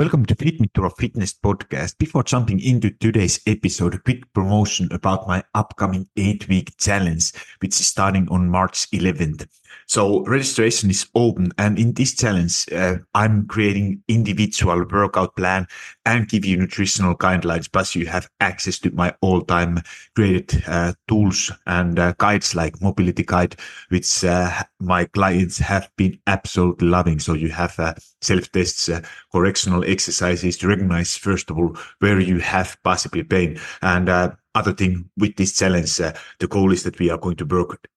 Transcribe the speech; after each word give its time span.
Welcome 0.00 0.24
to 0.24 0.34
Fit 0.34 0.58
Me 0.58 0.66
Turo 0.68 0.90
Fitness 0.96 1.34
podcast. 1.34 1.98
Before 1.98 2.22
jumping 2.22 2.58
into 2.58 2.88
today's 2.88 3.38
episode, 3.46 3.96
a 3.96 3.98
quick 3.98 4.32
promotion 4.32 4.88
about 4.92 5.28
my 5.28 5.44
upcoming 5.54 6.08
eight 6.16 6.48
week 6.48 6.74
challenge, 6.78 7.32
which 7.58 7.78
is 7.78 7.86
starting 7.88 8.26
on 8.30 8.48
March 8.48 8.90
11th. 8.92 9.46
So 9.86 10.24
registration 10.24 10.88
is 10.90 11.08
open. 11.16 11.50
And 11.58 11.78
in 11.78 11.92
this 11.94 12.14
challenge, 12.14 12.66
uh, 12.72 12.98
I'm 13.14 13.46
creating 13.48 14.02
individual 14.06 14.84
workout 14.84 15.34
plan 15.34 15.66
and 16.06 16.28
give 16.28 16.44
you 16.44 16.56
nutritional 16.56 17.16
guidelines. 17.16 17.70
Plus 17.70 17.96
you 17.96 18.06
have 18.06 18.30
access 18.40 18.78
to 18.80 18.90
my 18.92 19.12
all 19.20 19.40
time 19.40 19.80
created 20.14 20.62
uh, 20.68 20.92
tools 21.08 21.50
and 21.66 21.98
uh, 21.98 22.14
guides 22.18 22.54
like 22.54 22.80
mobility 22.80 23.24
guide, 23.24 23.56
which 23.88 24.24
uh, 24.24 24.62
my 24.78 25.06
clients 25.06 25.58
have 25.58 25.90
been 25.96 26.16
absolutely 26.28 26.86
loving. 26.86 27.18
So 27.18 27.34
you 27.34 27.48
have 27.50 27.78
uh, 27.80 27.94
self 28.20 28.50
tests, 28.52 28.88
uh, 28.88 29.02
correctional 29.32 29.84
exercises 29.84 30.56
to 30.58 30.68
recognize, 30.68 31.16
first 31.16 31.50
of 31.50 31.58
all, 31.58 31.76
where 31.98 32.20
you 32.20 32.38
have 32.38 32.76
possibly 32.84 33.24
pain. 33.24 33.58
And 33.82 34.08
other 34.54 34.72
thing 34.72 35.10
with 35.16 35.34
this 35.34 35.58
challenge, 35.58 35.96
the 35.96 36.46
goal 36.48 36.72
is 36.72 36.84
that 36.84 36.98
we 36.98 37.10
are 37.10 37.18
going 37.18 37.36
to 37.36 37.44
work 37.44 37.88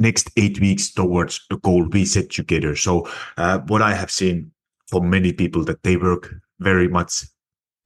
next 0.00 0.30
eight 0.36 0.58
weeks 0.60 0.90
towards 0.90 1.46
a 1.50 1.56
goal 1.58 1.86
we 1.92 2.04
set 2.04 2.30
together. 2.30 2.74
So 2.74 3.08
uh, 3.36 3.60
what 3.68 3.82
I 3.82 3.94
have 3.94 4.10
seen 4.10 4.50
for 4.88 5.02
many 5.02 5.32
people 5.32 5.64
that 5.66 5.82
they 5.84 5.96
work 5.96 6.34
very 6.58 6.88
much 6.88 7.24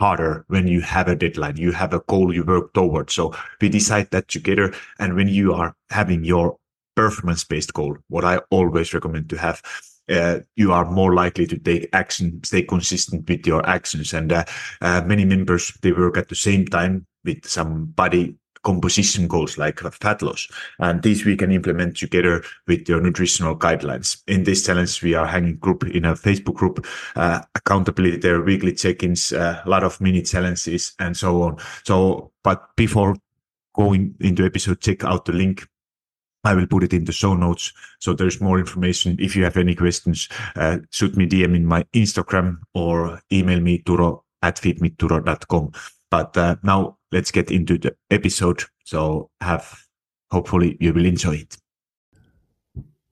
harder 0.00 0.44
when 0.48 0.66
you 0.66 0.80
have 0.80 1.08
a 1.08 1.16
deadline, 1.16 1.56
you 1.56 1.72
have 1.72 1.92
a 1.92 2.00
goal 2.08 2.34
you 2.34 2.44
work 2.44 2.72
towards. 2.72 3.14
So 3.14 3.34
we 3.60 3.68
decide 3.68 4.10
that 4.10 4.28
together. 4.28 4.72
And 4.98 5.14
when 5.14 5.28
you 5.28 5.52
are 5.54 5.76
having 5.90 6.24
your 6.24 6.56
performance 6.96 7.44
based 7.44 7.74
goal, 7.74 7.96
what 8.08 8.24
I 8.24 8.38
always 8.50 8.94
recommend 8.94 9.28
to 9.30 9.38
have, 9.38 9.62
uh, 10.08 10.40
you 10.56 10.72
are 10.72 10.90
more 10.90 11.14
likely 11.14 11.46
to 11.46 11.58
take 11.58 11.88
action, 11.92 12.40
stay 12.44 12.62
consistent 12.62 13.28
with 13.28 13.46
your 13.46 13.66
actions. 13.66 14.12
And 14.12 14.32
uh, 14.32 14.44
uh 14.80 15.02
many 15.06 15.24
members, 15.24 15.72
they 15.82 15.92
work 15.92 16.16
at 16.16 16.28
the 16.28 16.36
same 16.36 16.66
time 16.66 17.06
with 17.24 17.46
some 17.46 17.86
body 17.86 18.36
composition 18.64 19.28
goals 19.28 19.56
like 19.58 19.80
fat 19.80 20.22
loss. 20.22 20.48
And 20.78 21.02
these 21.02 21.24
we 21.24 21.36
can 21.36 21.52
implement 21.52 21.96
together 21.96 22.42
with 22.66 22.88
your 22.88 23.00
nutritional 23.00 23.56
guidelines. 23.56 24.22
In 24.26 24.44
this 24.44 24.64
challenge, 24.66 25.02
we 25.02 25.14
are 25.14 25.26
hanging 25.26 25.56
group 25.56 25.84
in 25.84 26.04
a 26.04 26.14
Facebook 26.14 26.54
group, 26.54 26.86
uh, 27.14 27.40
accountability 27.54 28.16
there, 28.16 28.40
weekly 28.40 28.72
check-ins, 28.72 29.32
uh, 29.32 29.62
a 29.64 29.68
lot 29.68 29.84
of 29.84 30.00
mini 30.00 30.22
challenges 30.22 30.94
and 30.98 31.16
so 31.16 31.42
on. 31.42 31.58
So, 31.84 32.32
but 32.42 32.74
before 32.76 33.16
going 33.74 34.14
into 34.20 34.44
episode, 34.44 34.80
check 34.80 35.04
out 35.04 35.24
the 35.24 35.32
link 35.32 35.66
I 36.44 36.54
will 36.54 36.66
put 36.66 36.84
it 36.84 36.92
in 36.92 37.04
the 37.04 37.12
show 37.12 37.34
notes. 37.34 37.72
So 38.00 38.12
there's 38.12 38.40
more 38.40 38.58
information. 38.58 39.16
If 39.18 39.34
you 39.34 39.44
have 39.44 39.56
any 39.56 39.74
questions, 39.74 40.28
uh, 40.56 40.78
shoot 40.90 41.16
me 41.16 41.26
DM 41.26 41.56
in 41.56 41.64
my 41.66 41.84
Instagram 41.94 42.58
or 42.74 43.20
email 43.32 43.60
me 43.60 43.82
turo 43.82 44.22
at 44.42 44.56
fitmeturo.com. 44.56 45.72
But 46.10 46.36
uh, 46.36 46.56
now 46.62 46.98
let's 47.14 47.30
get 47.30 47.50
into 47.52 47.78
the 47.78 47.94
episode. 48.10 48.64
So 48.84 49.30
have 49.40 49.84
hopefully 50.32 50.76
you 50.80 50.92
will 50.92 51.06
enjoy 51.06 51.36
it. 51.36 51.56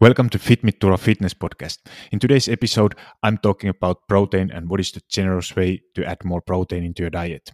Welcome 0.00 0.28
to 0.31 0.41
Fit 0.41 0.64
Me 0.64 0.72
Turo 0.72 0.98
Fitness 0.98 1.33
Podcast. 1.33 1.78
In 2.11 2.19
today's 2.19 2.48
episode, 2.48 2.97
I'm 3.22 3.39
talking 3.39 3.70
about 3.70 4.09
protein 4.09 4.50
and 4.50 4.69
what 4.69 4.81
is 4.81 4.91
the 4.91 5.03
generous 5.09 5.55
way 5.55 5.83
to 5.94 6.05
add 6.05 6.25
more 6.25 6.41
protein 6.41 6.83
into 6.83 7.05
your 7.05 7.11
diet. 7.11 7.53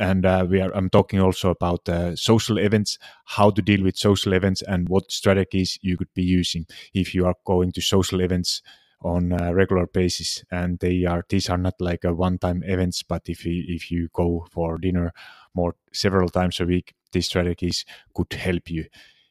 And 0.00 0.24
uh, 0.24 0.46
we 0.48 0.60
are, 0.60 0.70
I'm 0.76 0.88
talking 0.90 1.18
also 1.18 1.50
about 1.50 1.88
uh, 1.88 2.14
social 2.14 2.58
events, 2.58 2.96
how 3.24 3.50
to 3.50 3.60
deal 3.60 3.82
with 3.82 3.96
social 3.96 4.32
events, 4.32 4.62
and 4.62 4.88
what 4.88 5.10
strategies 5.10 5.76
you 5.82 5.96
could 5.96 6.14
be 6.14 6.22
using 6.22 6.66
if 6.94 7.12
you 7.16 7.26
are 7.26 7.34
going 7.44 7.72
to 7.72 7.80
social 7.80 8.20
events 8.20 8.62
on 9.02 9.32
a 9.32 9.54
regular 9.54 9.86
basis 9.86 10.44
and 10.50 10.78
they 10.80 11.04
are 11.04 11.24
these 11.30 11.48
are 11.48 11.56
not 11.56 11.74
like 11.80 12.04
a 12.04 12.12
one 12.12 12.36
time 12.38 12.62
events 12.66 13.02
but 13.02 13.22
if 13.26 13.46
you 13.46 13.64
if 13.66 13.90
you 13.90 14.08
go 14.12 14.46
for 14.50 14.76
dinner 14.76 15.12
more 15.54 15.74
several 15.92 16.28
times 16.28 16.60
a 16.60 16.64
week 16.64 16.94
these 17.12 17.26
strategies 17.26 17.84
could 18.14 18.32
help 18.32 18.70
you. 18.70 18.86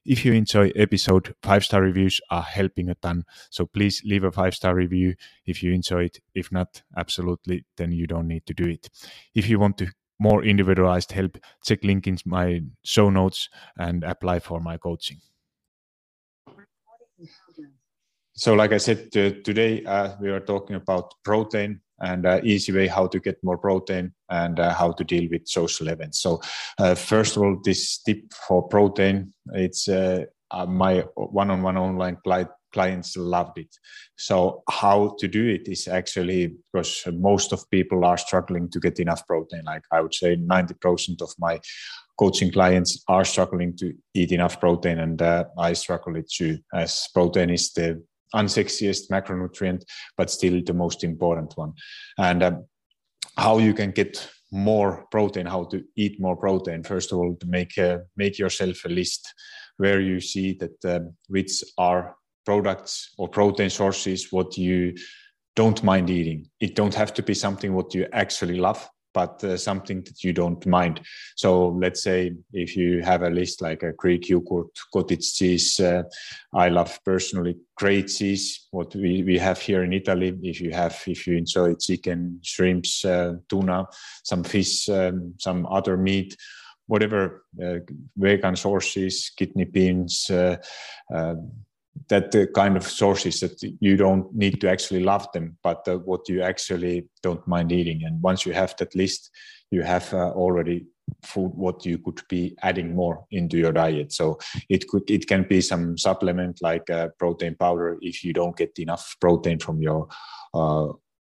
If 0.05 0.25
you 0.25 0.33
enjoy 0.33 0.71
episode 0.75 1.35
five 1.43 1.63
star 1.63 1.81
reviews 1.81 2.19
are 2.31 2.41
helping 2.41 2.89
a 2.89 2.95
ton. 2.95 3.25
So 3.49 3.65
please 3.65 4.01
leave 4.05 4.23
a 4.23 4.31
five 4.31 4.55
star 4.55 4.73
review 4.75 5.15
if 5.45 5.61
you 5.61 5.73
enjoy 5.73 6.05
it. 6.05 6.19
If 6.33 6.51
not 6.51 6.81
absolutely 6.97 7.65
then 7.77 7.91
you 7.91 8.07
don't 8.07 8.27
need 8.27 8.45
to 8.47 8.53
do 8.53 8.67
it. 8.67 8.89
If 9.35 9.49
you 9.49 9.59
want 9.59 9.77
to 9.79 9.87
more 10.19 10.43
individualized 10.43 11.11
help 11.13 11.37
check 11.63 11.83
link 11.83 12.07
in 12.07 12.17
my 12.25 12.61
show 12.83 13.09
notes 13.09 13.49
and 13.77 14.03
apply 14.03 14.39
for 14.39 14.59
my 14.59 14.77
coaching. 14.77 15.19
So, 18.33 18.53
like 18.53 18.71
I 18.71 18.77
said, 18.77 19.07
uh, 19.15 19.31
today 19.43 19.83
uh, 19.83 20.15
we 20.21 20.29
are 20.29 20.39
talking 20.39 20.75
about 20.75 21.13
protein 21.23 21.81
and 22.01 22.25
uh, 22.25 22.39
easy 22.43 22.71
way 22.71 22.87
how 22.87 23.07
to 23.07 23.19
get 23.19 23.37
more 23.43 23.57
protein 23.57 24.13
and 24.29 24.59
uh, 24.59 24.73
how 24.73 24.91
to 24.91 25.03
deal 25.03 25.27
with 25.31 25.47
social 25.47 25.87
events. 25.87 26.21
So, 26.21 26.41
uh, 26.77 26.95
first 26.95 27.35
of 27.35 27.43
all, 27.43 27.57
this 27.63 27.99
tip 27.99 28.33
for 28.47 28.67
protein, 28.67 29.33
it's 29.53 29.87
uh, 29.87 30.25
my 30.67 31.03
one-on-one 31.15 31.77
online 31.77 32.17
client 32.23 32.49
clients 32.71 33.17
loved 33.17 33.57
it. 33.57 33.75
So 34.17 34.63
how 34.69 35.15
to 35.19 35.27
do 35.27 35.47
it 35.47 35.67
is 35.67 35.87
actually 35.87 36.55
because 36.71 37.03
most 37.13 37.53
of 37.53 37.69
people 37.71 38.05
are 38.05 38.17
struggling 38.17 38.69
to 38.71 38.79
get 38.79 38.99
enough 38.99 39.25
protein. 39.27 39.63
Like 39.65 39.83
I 39.91 40.01
would 40.01 40.13
say 40.13 40.35
90% 40.35 41.21
of 41.21 41.33
my 41.39 41.59
coaching 42.17 42.51
clients 42.51 43.03
are 43.07 43.25
struggling 43.25 43.75
to 43.77 43.93
eat 44.13 44.31
enough 44.31 44.59
protein 44.59 44.99
and 44.99 45.21
uh, 45.21 45.45
I 45.57 45.73
struggle 45.73 46.15
it 46.17 46.29
too 46.29 46.59
as 46.73 47.07
protein 47.13 47.49
is 47.49 47.71
the 47.73 48.03
unsexiest 48.35 49.09
macronutrient, 49.09 49.83
but 50.17 50.29
still 50.29 50.61
the 50.65 50.73
most 50.73 51.03
important 51.03 51.53
one. 51.55 51.73
And 52.17 52.43
um, 52.43 52.65
how 53.37 53.57
you 53.57 53.73
can 53.73 53.91
get 53.91 54.29
more 54.51 55.05
protein, 55.11 55.45
how 55.45 55.65
to 55.65 55.83
eat 55.95 56.19
more 56.19 56.35
protein. 56.35 56.83
First 56.83 57.11
of 57.11 57.19
all, 57.19 57.35
to 57.35 57.47
make 57.47 57.77
uh, 57.77 57.99
make 58.17 58.39
yourself 58.39 58.85
a 58.85 58.89
list 58.89 59.33
where 59.77 60.01
you 60.01 60.19
see 60.19 60.53
that 60.53 60.95
um, 60.95 61.13
which 61.27 61.63
are 61.77 62.15
products 62.45 63.13
or 63.17 63.27
protein 63.27 63.69
sources 63.69 64.31
what 64.31 64.57
you 64.57 64.95
don't 65.55 65.83
mind 65.83 66.09
eating. 66.09 66.49
It 66.59 66.75
don't 66.75 66.95
have 66.95 67.13
to 67.15 67.23
be 67.23 67.33
something 67.33 67.73
what 67.73 67.93
you 67.93 68.07
actually 68.11 68.57
love, 68.57 68.87
but 69.19 69.43
uh, 69.43 69.57
something 69.57 70.01
that 70.03 70.23
you 70.23 70.31
don't 70.31 70.65
mind. 70.65 71.01
So 71.35 71.69
let's 71.83 72.01
say 72.03 72.19
if 72.53 72.77
you 72.77 73.01
have 73.03 73.21
a 73.23 73.29
list 73.29 73.61
like 73.61 73.83
a 73.83 73.91
Greek 73.93 74.29
yogurt, 74.29 74.71
cottage 74.93 75.33
cheese, 75.33 75.79
uh, 75.79 76.03
I 76.53 76.69
love 76.69 76.99
personally 77.03 77.57
great 77.75 78.07
cheese. 78.07 78.67
What 78.71 78.95
we, 78.95 79.23
we 79.23 79.37
have 79.37 79.59
here 79.59 79.83
in 79.83 79.93
Italy, 79.93 80.37
if 80.43 80.61
you 80.61 80.71
have, 80.71 80.95
if 81.05 81.27
you 81.27 81.37
enjoy 81.37 81.73
chicken, 81.75 82.39
shrimps, 82.43 83.03
uh, 83.03 83.33
tuna, 83.49 83.87
some 84.23 84.43
fish, 84.43 84.87
um, 84.89 85.33
some 85.37 85.65
other 85.65 85.97
meat, 85.97 86.37
whatever 86.87 87.43
uh, 87.63 87.79
vegan 88.15 88.55
sources, 88.55 89.31
kidney 89.37 89.65
beans, 89.65 90.29
uh, 90.29 90.55
uh, 91.13 91.35
that 92.07 92.31
the 92.31 92.47
kind 92.47 92.77
of 92.77 92.83
sources 92.83 93.39
that 93.39 93.61
you 93.79 93.97
don't 93.97 94.33
need 94.33 94.61
to 94.61 94.69
actually 94.69 95.03
love 95.03 95.27
them, 95.33 95.57
but 95.63 95.87
uh, 95.87 95.97
what 95.97 96.27
you 96.29 96.41
actually 96.41 97.07
don't 97.21 97.45
mind 97.47 97.71
eating. 97.71 98.03
And 98.05 98.21
once 98.21 98.45
you 98.45 98.53
have 98.53 98.75
that 98.77 98.95
list, 98.95 99.29
you 99.71 99.83
have 99.83 100.13
uh, 100.13 100.31
already 100.31 100.87
food 101.23 101.51
what 101.55 101.85
you 101.85 101.97
could 101.97 102.21
be 102.29 102.55
adding 102.61 102.95
more 102.95 103.25
into 103.31 103.57
your 103.57 103.71
diet. 103.71 104.11
So 104.11 104.37
it 104.69 104.87
could 104.87 105.09
it 105.09 105.27
can 105.27 105.43
be 105.43 105.61
some 105.61 105.97
supplement 105.97 106.59
like 106.61 106.89
uh, 106.89 107.09
protein 107.17 107.55
powder 107.55 107.97
if 108.01 108.23
you 108.23 108.33
don't 108.33 108.55
get 108.55 108.77
enough 108.79 109.15
protein 109.19 109.59
from 109.59 109.81
your 109.81 110.07
uh, 110.53 110.87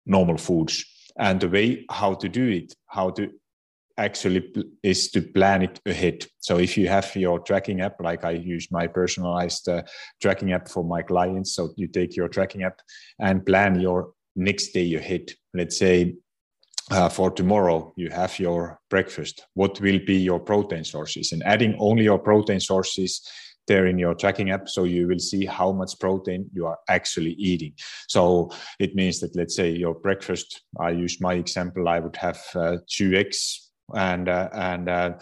normal 0.06 0.38
foods. 0.38 0.84
And 1.18 1.40
the 1.40 1.48
way 1.48 1.84
how 1.90 2.14
to 2.14 2.28
do 2.28 2.48
it, 2.48 2.74
how 2.86 3.10
to 3.10 3.30
actually 3.96 4.52
is 4.82 5.10
to 5.10 5.22
plan 5.22 5.62
it 5.62 5.80
ahead. 5.86 6.26
So 6.40 6.58
if 6.58 6.76
you 6.76 6.88
have 6.88 7.14
your 7.16 7.38
tracking 7.38 7.80
app, 7.80 8.00
like 8.00 8.24
I 8.24 8.32
use 8.32 8.68
my 8.70 8.86
personalized 8.86 9.68
uh, 9.68 9.82
tracking 10.20 10.52
app 10.52 10.68
for 10.68 10.84
my 10.84 11.02
clients, 11.02 11.54
so 11.54 11.72
you 11.76 11.88
take 11.88 12.16
your 12.16 12.28
tracking 12.28 12.62
app 12.62 12.80
and 13.18 13.46
plan 13.46 13.80
your 13.80 14.12
next 14.36 14.72
day 14.72 14.94
ahead. 14.94 15.32
Let's 15.52 15.78
say 15.78 16.16
uh, 16.90 17.08
for 17.08 17.30
tomorrow 17.30 17.92
you 17.96 18.10
have 18.10 18.38
your 18.38 18.80
breakfast. 18.90 19.46
What 19.54 19.80
will 19.80 20.00
be 20.04 20.16
your 20.16 20.40
protein 20.40 20.84
sources? 20.84 21.32
And 21.32 21.42
adding 21.44 21.76
only 21.78 22.04
your 22.04 22.18
protein 22.18 22.60
sources 22.60 23.26
there 23.66 23.86
in 23.86 23.98
your 23.98 24.14
tracking 24.14 24.50
app 24.50 24.68
so 24.68 24.84
you 24.84 25.06
will 25.08 25.18
see 25.18 25.46
how 25.46 25.72
much 25.72 25.98
protein 25.98 26.48
you 26.52 26.66
are 26.66 26.78
actually 26.88 27.32
eating 27.32 27.72
so 28.08 28.50
it 28.78 28.94
means 28.94 29.20
that 29.20 29.34
let's 29.36 29.56
say 29.56 29.70
your 29.70 29.94
breakfast 29.94 30.62
i 30.80 30.90
use 30.90 31.20
my 31.20 31.34
example 31.34 31.88
i 31.88 31.98
would 31.98 32.16
have 32.16 32.42
uh, 32.54 32.76
two 32.86 33.14
eggs 33.14 33.63
and 33.94 34.28
uh, 34.28 34.48
and 34.52 34.88
uh, 34.88 35.12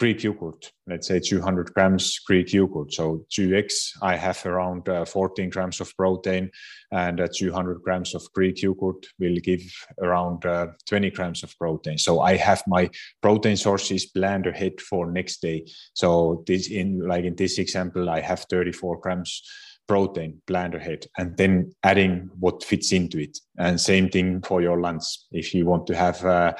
Greek 0.00 0.24
yogurt, 0.24 0.72
let's 0.88 1.06
say 1.06 1.20
200 1.20 1.72
grams 1.72 2.18
Greek 2.26 2.52
yogurt. 2.52 2.92
So 2.92 3.24
2x, 3.30 3.90
I 4.02 4.16
have 4.16 4.44
around 4.44 4.88
uh, 4.88 5.04
14 5.04 5.50
grams 5.50 5.80
of 5.80 5.96
protein, 5.96 6.50
and 6.90 7.20
uh, 7.20 7.28
200 7.32 7.80
grams 7.82 8.14
of 8.14 8.22
Greek 8.34 8.60
yogurt 8.60 9.06
will 9.20 9.36
give 9.36 9.62
around 10.02 10.44
uh, 10.46 10.68
20 10.88 11.10
grams 11.10 11.44
of 11.44 11.56
protein. 11.58 11.96
So 11.98 12.20
I 12.20 12.36
have 12.36 12.62
my 12.66 12.90
protein 13.22 13.56
sources 13.56 14.06
planned 14.06 14.46
ahead 14.46 14.80
for 14.80 15.10
next 15.10 15.40
day. 15.40 15.64
So 15.94 16.42
this 16.46 16.68
in 16.70 17.06
like 17.06 17.24
in 17.24 17.36
this 17.36 17.58
example, 17.58 18.10
I 18.10 18.20
have 18.20 18.46
34 18.50 19.00
grams 19.00 19.42
protein 19.86 20.40
planned 20.46 20.74
ahead 20.74 21.06
and 21.18 21.36
then 21.36 21.72
adding 21.82 22.30
what 22.38 22.64
fits 22.64 22.92
into 22.92 23.18
it. 23.18 23.38
And 23.58 23.80
same 23.80 24.08
thing 24.08 24.42
for 24.42 24.62
your 24.62 24.80
lunch 24.80 25.04
if 25.30 25.54
you 25.54 25.66
want 25.66 25.86
to 25.88 25.94
have 25.94 26.24
uh, 26.24 26.54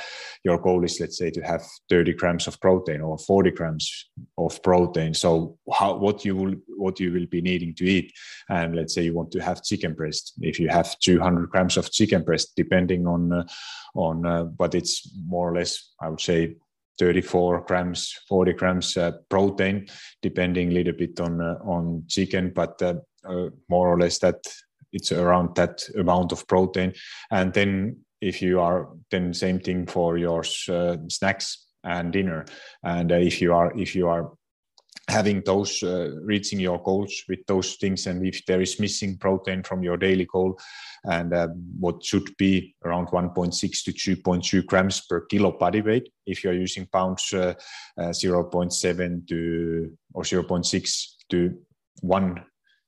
your 0.45 0.59
goal 0.59 0.85
is 0.85 1.01
let's 1.01 1.19
say 1.19 1.31
to 1.31 1.41
have 1.43 1.63
30 1.91 2.15
grams 2.15 2.47
of 2.47 2.61
protein 2.61 3.01
or 3.01 3.19
40 3.19 3.51
grams 3.53 4.11
of 4.39 4.63
protein 4.63 5.15
so 5.15 5.59
how 5.73 5.97
what 5.97 6.25
you 6.25 6.37
will 6.37 6.55
what 6.77 7.01
you 7.01 7.13
will 7.13 7.27
be 7.27 7.41
needing 7.41 7.75
to 7.77 7.85
eat. 7.85 8.13
And 8.49 8.77
let's 8.77 8.95
say 8.95 9.03
you 9.03 9.15
want 9.15 9.31
to 9.33 9.43
have 9.43 9.65
chicken 9.65 9.95
breast. 9.95 10.35
If 10.41 10.61
you 10.61 10.69
have 10.69 10.99
200 11.01 11.51
grams 11.51 11.77
of 11.77 11.91
chicken 11.91 12.23
breast 12.23 12.53
depending 12.57 13.07
on 13.07 13.33
uh, 13.33 13.45
on 13.95 14.27
uh, 14.27 14.45
but 14.45 14.75
it's 14.75 15.11
more 15.27 15.51
or 15.51 15.55
less 15.55 15.93
i 16.01 16.09
would 16.09 16.21
say 16.21 16.57
34 16.99 17.63
grams 17.63 18.13
40 18.29 18.53
grams 18.53 18.97
uh, 18.97 19.13
protein 19.29 19.87
depending 20.23 20.71
a 20.71 20.75
little 20.75 20.93
bit 20.93 21.21
on 21.21 21.41
uh, 21.41 21.59
on 21.65 22.05
chicken. 22.09 22.53
But 22.55 22.81
uh, 22.83 22.95
uh, 23.29 23.51
more 23.69 23.89
or 23.93 23.99
less 23.99 24.19
that 24.21 24.45
it's 24.93 25.13
around 25.13 25.55
that 25.57 25.83
amount 25.99 26.33
of 26.33 26.47
protein. 26.47 26.93
And 27.31 27.53
then 27.53 27.99
if 28.21 28.41
you 28.41 28.61
are 28.61 28.89
then 29.11 29.35
same 29.35 29.61
thing 29.61 29.87
for 29.87 30.17
your 30.17 30.45
uh, 30.69 30.97
snacks 31.09 31.67
and 31.85 32.13
dinner. 32.13 32.47
And 32.83 33.13
uh, 33.13 33.17
if 33.17 33.41
you 33.41 33.53
are 33.53 33.73
if 33.77 33.95
you 33.95 34.09
are 34.09 34.33
having 35.09 35.43
those 35.45 35.83
uh, 35.83 36.11
reaching 36.23 36.59
your 36.59 36.83
goals 36.83 37.25
with 37.29 37.41
those 37.47 37.75
things 37.75 38.07
and 38.07 38.27
if 38.27 38.45
there 38.47 38.63
is 38.63 38.81
missing 38.81 39.19
protein 39.19 39.63
from 39.63 39.83
your 39.83 39.99
daily 39.99 40.27
goal 40.33 40.59
and 41.05 41.35
uh, 41.35 41.49
what 41.79 42.03
should 42.03 42.35
be 42.39 42.75
around 42.87 43.09
1.6 43.09 43.85
to 43.85 43.93
2.2 43.93 44.65
grams 44.65 45.03
per 45.03 45.21
kilo 45.27 45.53
body 45.59 45.83
weight 45.83 46.09
if 46.27 46.43
you're 46.43 46.55
using 46.55 46.87
pounds 46.87 47.35
uh, 47.35 47.53
uh 47.99 48.09
0.7 48.09 49.29
to 49.29 49.93
or 50.15 50.23
0.6 50.23 51.05
to 51.29 51.55
1 52.01 52.45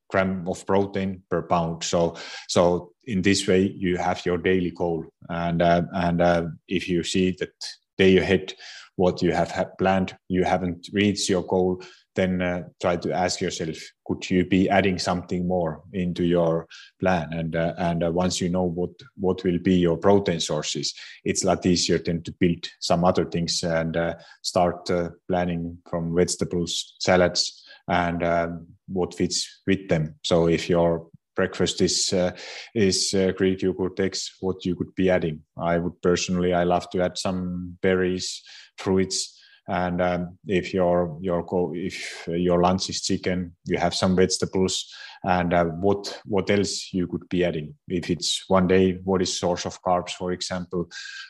gram 0.09 0.47
of 0.49 0.67
protein 0.67 1.23
per 1.31 1.43
pound. 1.43 1.85
So 1.85 2.17
so 2.49 2.93
in 3.05 3.23
this 3.23 3.47
way 3.47 3.73
you 3.77 3.97
have 3.97 4.25
your 4.27 4.39
daily 4.39 4.71
goal. 4.71 5.05
And 5.29 5.63
uh, 5.63 5.83
and 5.93 6.21
uh, 6.21 6.47
if 6.69 6.89
you 6.89 7.03
see 7.03 7.37
that 7.39 7.55
day 7.99 8.19
ahead 8.19 8.55
what 8.97 9.23
you 9.23 9.33
have 9.33 9.53
planned 9.79 10.17
you 10.29 10.43
haven't 10.43 10.89
reached 10.93 11.29
your 11.29 11.43
goal 11.43 11.83
then 12.15 12.41
uh, 12.41 12.63
try 12.81 12.97
to 12.97 13.13
ask 13.13 13.41
yourself 13.41 13.77
could 14.07 14.29
you 14.31 14.45
be 14.45 14.69
adding 14.71 14.99
something 14.99 15.47
more 15.47 15.83
into 15.93 16.25
your 16.25 16.67
plan? 16.99 17.33
And 17.33 17.55
uh, 17.55 17.75
and 17.77 18.03
uh, 18.03 18.11
once 18.11 18.41
you 18.41 18.49
know 18.49 18.65
what 18.65 18.91
what 19.17 19.45
will 19.45 19.59
be 19.59 19.75
your 19.75 19.99
protein 19.99 20.41
sources 20.41 20.95
it's 21.25 21.45
a 21.45 21.47
lot 21.47 21.67
easier 21.67 21.99
then 21.99 22.23
to 22.23 22.33
build 22.33 22.67
some 22.81 23.05
other 23.05 23.25
things 23.25 23.63
and 23.63 23.97
uh, 23.97 24.15
start 24.43 24.89
planning 25.29 25.79
from 25.89 26.15
vegetables 26.15 26.95
salads 26.99 27.66
and 27.89 28.23
um, 28.23 28.67
what 28.89 29.15
fits 29.15 29.63
with 29.67 29.89
them 29.89 30.15
so 30.23 30.49
if 30.49 30.69
your 30.69 31.07
breakfast 31.35 31.83
is 31.83 32.13
uh, 32.13 32.33
is 32.75 33.13
uh, 33.13 33.31
Greek 33.37 33.61
yogurt 33.61 34.01
eggs. 34.01 34.33
What 34.41 34.65
you 34.65 34.75
could 34.75 34.95
be 34.95 35.11
adding? 35.11 35.43
I 35.59 35.77
would 35.77 36.01
personally, 36.01 36.55
I 36.55 36.65
love 36.65 36.89
to 36.91 37.03
add 37.03 37.19
some 37.19 37.77
berries, 37.83 38.43
fruits, 38.79 39.37
and 39.69 40.01
um, 40.01 40.39
if 40.47 40.73
your 40.73 41.19
your 41.21 41.45
if 41.75 42.27
your 42.29 42.61
lunch 42.61 42.89
is 42.89 43.03
chicken 43.03 43.55
you 43.65 43.79
have 43.79 43.95
some 43.95 44.15
vegetables 44.15 44.93
and 45.25 45.53
uh, 45.53 45.65
what 45.65 46.21
what 46.25 46.49
else 46.51 46.91
you 46.93 47.07
could 47.07 47.29
be 47.29 47.45
adding 47.45 47.75
if 47.89 48.11
it's 48.11 48.45
one 48.49 48.67
day 48.69 48.99
what 49.05 49.23
is 49.23 49.39
source 49.39 49.67
of 49.67 49.83
carbs 49.83 50.11
for 50.11 50.33
example 50.33 50.89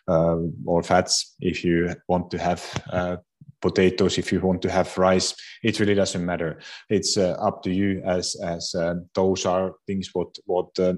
uh, 0.08 0.36
or 0.66 0.82
fats 0.82 1.34
if 1.40 1.64
you 1.64 1.94
want 2.08 2.30
to 2.30 2.38
have 2.38 2.84
uh, 2.90 3.16
potatoes 3.62 4.18
if 4.18 4.32
you 4.32 4.40
want 4.40 4.62
to 4.62 4.70
have 4.70 4.96
rice 4.98 5.34
it 5.62 5.80
really 5.80 5.94
doesn't 5.94 6.24
matter. 6.24 6.60
It's 6.88 7.16
uh, 7.16 7.32
up 7.40 7.62
to 7.64 7.72
you 7.72 8.02
as 8.06 8.36
as 8.42 8.74
uh, 8.74 8.94
those 9.14 9.46
are 9.46 9.74
things 9.86 10.10
what 10.12 10.36
what 10.44 10.68
uh, 10.78 10.94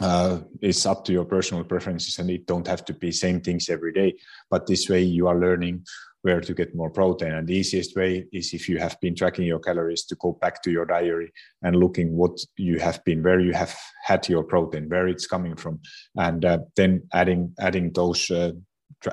uh, 0.00 0.40
it's 0.60 0.86
up 0.86 1.04
to 1.06 1.12
your 1.12 1.24
personal 1.24 1.64
preferences 1.64 2.18
and 2.18 2.30
it 2.30 2.46
don't 2.46 2.66
have 2.66 2.84
to 2.84 2.92
be 2.92 3.10
same 3.10 3.40
things 3.40 3.68
every 3.68 3.92
day. 3.92 4.14
But 4.50 4.66
this 4.66 4.88
way 4.88 5.02
you 5.02 5.26
are 5.26 5.40
learning 5.40 5.84
where 6.22 6.40
to 6.40 6.52
get 6.52 6.74
more 6.74 6.90
protein. 6.90 7.32
And 7.32 7.46
the 7.46 7.56
easiest 7.56 7.96
way 7.96 8.26
is 8.32 8.52
if 8.52 8.68
you 8.68 8.78
have 8.78 9.00
been 9.00 9.14
tracking 9.14 9.46
your 9.46 9.60
calories 9.60 10.04
to 10.06 10.16
go 10.16 10.36
back 10.40 10.62
to 10.62 10.70
your 10.70 10.84
diary 10.84 11.32
and 11.62 11.76
looking 11.76 12.16
what 12.16 12.38
you 12.56 12.78
have 12.80 13.02
been, 13.04 13.22
where 13.22 13.40
you 13.40 13.52
have 13.52 13.74
had 14.04 14.28
your 14.28 14.44
protein, 14.44 14.88
where 14.88 15.08
it's 15.08 15.26
coming 15.26 15.56
from, 15.56 15.80
and 16.16 16.44
uh, 16.44 16.58
then 16.76 17.02
adding 17.14 17.54
adding 17.60 17.92
those 17.92 18.30
uh, 18.30 18.52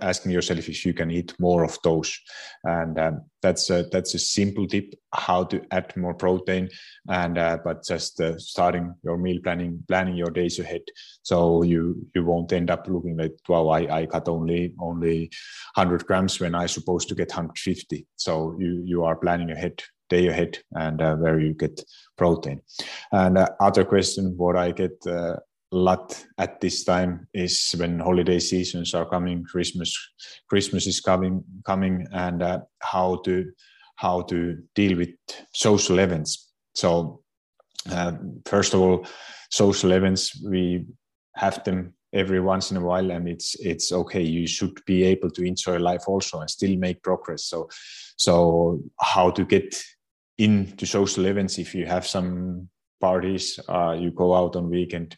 asking 0.01 0.31
yourself 0.31 0.67
if 0.69 0.85
you 0.85 0.93
can 0.93 1.11
eat 1.11 1.33
more 1.39 1.63
of 1.63 1.77
those. 1.83 2.17
And 2.63 2.97
um, 2.99 3.21
that's 3.41 3.69
a, 3.69 3.83
that's 3.91 4.13
a 4.15 4.19
simple 4.19 4.67
tip 4.67 4.93
how 5.13 5.43
to 5.45 5.61
add 5.71 5.95
more 5.95 6.13
protein 6.13 6.69
and 7.07 7.37
uh, 7.37 7.57
but 7.63 7.85
just 7.85 8.19
uh, 8.19 8.37
starting 8.37 8.93
your 9.03 9.17
meal 9.17 9.39
planning 9.43 9.83
planning 9.87 10.15
your 10.15 10.31
days 10.31 10.59
ahead. 10.59 10.81
So 11.21 11.63
you 11.63 12.07
you 12.15 12.23
won't 12.25 12.51
end 12.53 12.69
up 12.69 12.87
looking 12.87 13.17
like 13.17 13.33
wow 13.47 13.67
i, 13.69 13.99
I 13.99 14.05
got 14.05 14.27
only 14.27 14.73
only 14.79 15.29
100 15.75 16.05
grams 16.05 16.39
when 16.39 16.55
i 16.55 16.65
supposed 16.65 17.07
to 17.09 17.15
get 17.15 17.29
150 17.29 18.05
so 18.15 18.55
you 18.59 18.81
you 18.85 19.03
are 19.03 19.15
planning 19.15 19.51
ahead 19.51 19.81
day 20.09 20.27
ahead 20.27 20.59
and 20.73 21.01
uh, 21.01 21.15
where 21.15 21.39
you 21.39 21.53
get 21.53 21.83
protein. 22.17 22.61
And 23.11 23.37
uh, 23.37 23.49
other 23.59 23.83
question 23.83 24.35
what 24.37 24.55
i 24.55 24.71
get 24.71 24.95
uh, 25.07 25.37
lot 25.75 26.25
at 26.37 26.59
this 26.61 26.83
time 26.83 27.27
is 27.33 27.75
when 27.77 27.99
holiday 27.99 28.39
seasons 28.39 28.93
are 28.93 29.05
coming 29.05 29.43
christmas 29.43 29.95
christmas 30.49 30.87
is 30.87 30.99
coming 30.99 31.43
coming 31.65 32.07
and 32.11 32.41
uh, 32.41 32.59
how 32.81 33.15
to 33.25 33.45
how 33.95 34.21
to 34.23 34.57
deal 34.75 34.97
with 34.97 35.09
social 35.53 35.99
events. 35.99 36.51
So 36.75 37.21
uh, 37.91 38.13
first 38.45 38.73
of 38.73 38.81
all 38.81 39.05
social 39.51 39.91
events 39.91 40.41
we 40.43 40.85
have 41.35 41.63
them 41.63 41.93
every 42.13 42.39
once 42.39 42.71
in 42.71 42.77
a 42.77 42.81
while 42.81 43.11
and 43.11 43.27
it's 43.27 43.55
it's 43.59 43.91
okay. 43.91 44.21
You 44.21 44.47
should 44.47 44.83
be 44.85 45.03
able 45.03 45.29
to 45.31 45.43
enjoy 45.43 45.77
life 45.77 46.03
also 46.07 46.39
and 46.39 46.49
still 46.49 46.75
make 46.77 47.03
progress. 47.03 47.45
So 47.45 47.69
so 48.17 48.81
how 48.99 49.31
to 49.31 49.45
get 49.45 49.81
into 50.37 50.85
social 50.85 51.25
events 51.25 51.57
if 51.57 51.73
you 51.73 51.85
have 51.85 52.05
some 52.05 52.69
parties 52.99 53.59
uh, 53.69 53.95
you 53.97 54.11
go 54.11 54.33
out 54.33 54.55
on 54.55 54.69
weekend 54.69 55.15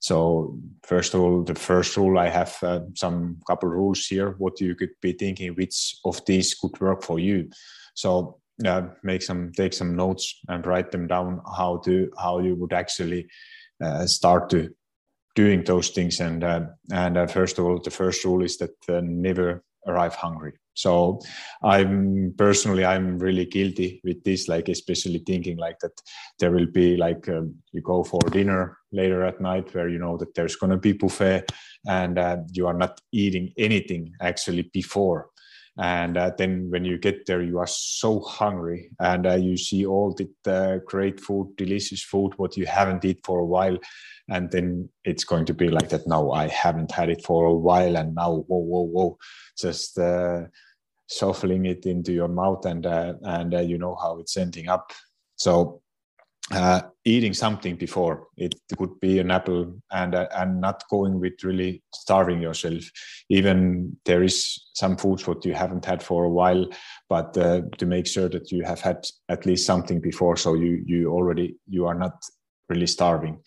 so 0.00 0.58
first 0.84 1.14
of 1.14 1.20
all, 1.20 1.42
the 1.42 1.54
first 1.54 1.96
rule 1.96 2.18
I 2.18 2.28
have 2.28 2.56
uh, 2.62 2.80
some 2.94 3.38
couple 3.46 3.68
rules 3.68 4.06
here. 4.06 4.34
What 4.38 4.60
you 4.60 4.74
could 4.74 4.90
be 5.02 5.12
thinking, 5.12 5.54
which 5.54 5.96
of 6.04 6.24
these 6.24 6.54
could 6.54 6.80
work 6.80 7.02
for 7.02 7.18
you. 7.18 7.50
So 7.94 8.38
uh, 8.64 8.82
make 9.02 9.22
some 9.22 9.52
take 9.52 9.72
some 9.72 9.96
notes 9.96 10.40
and 10.48 10.64
write 10.66 10.92
them 10.92 11.08
down. 11.08 11.40
How 11.56 11.78
to 11.78 12.10
how 12.16 12.38
you 12.38 12.54
would 12.56 12.72
actually 12.72 13.26
uh, 13.82 14.06
start 14.06 14.50
to 14.50 14.70
doing 15.34 15.64
those 15.64 15.90
things. 15.90 16.20
And 16.20 16.44
uh, 16.44 16.66
and 16.92 17.16
uh, 17.16 17.26
first 17.26 17.58
of 17.58 17.64
all, 17.64 17.80
the 17.80 17.90
first 17.90 18.24
rule 18.24 18.44
is 18.44 18.56
that 18.58 18.76
uh, 18.88 19.00
never 19.02 19.64
arrive 19.86 20.14
hungry 20.14 20.52
so 20.78 21.20
i'm 21.64 22.32
personally 22.38 22.84
i'm 22.84 23.18
really 23.18 23.44
guilty 23.44 24.00
with 24.04 24.22
this 24.24 24.48
like 24.48 24.68
especially 24.68 25.22
thinking 25.26 25.56
like 25.56 25.78
that 25.80 25.96
there 26.38 26.52
will 26.52 26.66
be 26.66 26.96
like 26.96 27.28
um, 27.28 27.54
you 27.72 27.80
go 27.82 28.04
for 28.04 28.20
dinner 28.30 28.78
later 28.92 29.24
at 29.24 29.40
night 29.40 29.74
where 29.74 29.88
you 29.88 29.98
know 29.98 30.16
that 30.16 30.34
there's 30.34 30.56
going 30.56 30.70
to 30.70 30.76
be 30.76 30.92
buffet 30.92 31.44
and 31.86 32.18
uh, 32.18 32.36
you 32.52 32.66
are 32.66 32.74
not 32.74 33.00
eating 33.12 33.52
anything 33.58 34.12
actually 34.20 34.62
before. 34.72 35.28
And 35.80 36.16
uh, 36.16 36.32
then 36.36 36.70
when 36.70 36.84
you 36.84 36.98
get 36.98 37.26
there 37.26 37.40
you 37.40 37.58
are 37.58 37.66
so 37.68 38.20
hungry 38.20 38.90
and 38.98 39.26
uh, 39.26 39.36
you 39.36 39.56
see 39.56 39.86
all 39.86 40.12
the 40.12 40.28
uh, 40.52 40.78
great 40.84 41.20
food 41.20 41.54
delicious 41.56 42.02
food 42.02 42.32
what 42.36 42.56
you 42.56 42.66
haven't 42.66 43.04
eaten 43.04 43.22
for 43.24 43.38
a 43.38 43.46
while. 43.46 43.78
And 44.28 44.50
then 44.50 44.88
it's 45.04 45.22
going 45.22 45.44
to 45.46 45.54
be 45.54 45.68
like 45.68 45.88
that 45.90 46.06
no 46.06 46.32
i 46.32 46.48
haven't 46.48 46.90
had 46.90 47.08
it 47.08 47.24
for 47.24 47.46
a 47.46 47.54
while 47.54 47.96
and 47.96 48.14
now 48.14 48.44
whoa 48.48 48.58
whoa 48.58 48.82
whoa 48.82 49.18
just 49.56 49.98
uh, 49.98 50.42
shuffling 51.08 51.66
it 51.66 51.86
into 51.86 52.12
your 52.12 52.28
mouth 52.28 52.64
and 52.66 52.86
uh, 52.86 53.14
and 53.22 53.54
uh, 53.54 53.60
you 53.60 53.78
know 53.78 53.96
how 53.96 54.18
it's 54.18 54.36
ending 54.36 54.68
up. 54.68 54.92
So 55.36 55.82
uh, 56.50 56.80
eating 57.04 57.34
something 57.34 57.76
before 57.76 58.26
it 58.36 58.54
could 58.78 58.98
be 59.00 59.18
an 59.18 59.30
apple 59.30 59.74
and 59.90 60.14
uh, 60.14 60.28
and 60.34 60.60
not 60.60 60.82
going 60.90 61.20
with 61.20 61.44
really 61.44 61.82
starving 61.94 62.40
yourself. 62.40 62.82
Even 63.28 63.96
there 64.06 64.22
is 64.22 64.66
some 64.74 64.96
foods 64.96 65.26
what 65.26 65.44
you 65.44 65.52
haven't 65.52 65.84
had 65.84 66.02
for 66.02 66.24
a 66.24 66.30
while 66.30 66.66
but 67.08 67.36
uh, 67.36 67.62
to 67.76 67.86
make 67.86 68.06
sure 68.06 68.28
that 68.28 68.50
you 68.50 68.64
have 68.64 68.80
had 68.80 69.04
at 69.28 69.44
least 69.44 69.66
something 69.66 70.00
before 70.00 70.36
so 70.36 70.54
you 70.54 70.82
you 70.86 71.10
already 71.10 71.56
you 71.68 71.86
are 71.86 71.94
not 71.94 72.22
really 72.68 72.86
starving. 72.86 73.38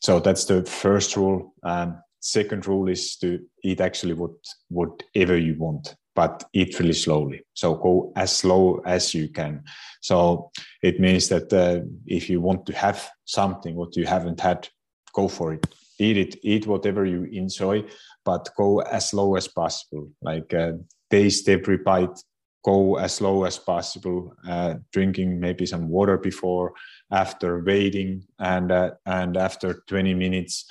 So 0.00 0.20
that's 0.20 0.44
the 0.44 0.64
first 0.64 1.16
rule. 1.16 1.54
Um, 1.62 2.02
second 2.20 2.66
rule 2.66 2.88
is 2.88 3.16
to 3.16 3.38
eat 3.62 3.80
actually 3.80 4.14
what 4.14 4.32
whatever 4.68 5.36
you 5.36 5.56
want 5.58 5.94
but 6.14 6.44
eat 6.52 6.78
really 6.78 6.92
slowly. 6.92 7.42
So 7.54 7.74
go 7.74 8.12
as 8.16 8.36
slow 8.36 8.80
as 8.86 9.14
you 9.14 9.28
can. 9.28 9.64
So 10.00 10.50
it 10.82 11.00
means 11.00 11.28
that 11.28 11.52
uh, 11.52 11.84
if 12.06 12.30
you 12.30 12.40
want 12.40 12.66
to 12.66 12.72
have 12.74 13.10
something 13.24 13.74
what 13.74 13.96
you 13.96 14.06
haven't 14.06 14.40
had, 14.40 14.68
go 15.12 15.28
for 15.28 15.54
it. 15.54 15.66
Eat 15.98 16.16
it. 16.16 16.36
Eat 16.42 16.66
whatever 16.66 17.04
you 17.04 17.24
enjoy, 17.24 17.84
but 18.24 18.48
go 18.56 18.80
as 18.80 19.10
slow 19.10 19.36
as 19.36 19.48
possible. 19.48 20.10
Like 20.22 20.52
uh, 20.52 20.72
taste 21.10 21.48
every 21.48 21.78
bite 21.78 22.18
go 22.64 22.96
as 22.96 23.14
slow 23.14 23.44
as 23.44 23.58
possible, 23.58 24.34
uh, 24.48 24.74
drinking 24.92 25.38
maybe 25.38 25.66
some 25.66 25.88
water 25.88 26.16
before, 26.16 26.72
after 27.12 27.62
waiting, 27.62 28.24
and 28.38 28.72
uh, 28.72 28.90
and 29.06 29.36
after 29.36 29.82
20 29.86 30.14
minutes 30.14 30.64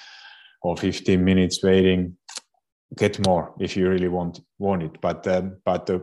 or 0.63 0.75
15 0.75 1.23
minutes 1.23 1.63
waiting, 1.63 2.17
get 2.95 3.25
more 3.25 3.53
if 3.59 3.75
you 3.77 3.89
really 3.89 4.07
want 4.07 4.39
want 4.59 4.83
it. 4.83 5.01
But 5.01 5.27
um, 5.27 5.57
but 5.65 5.89
uh, 5.89 5.99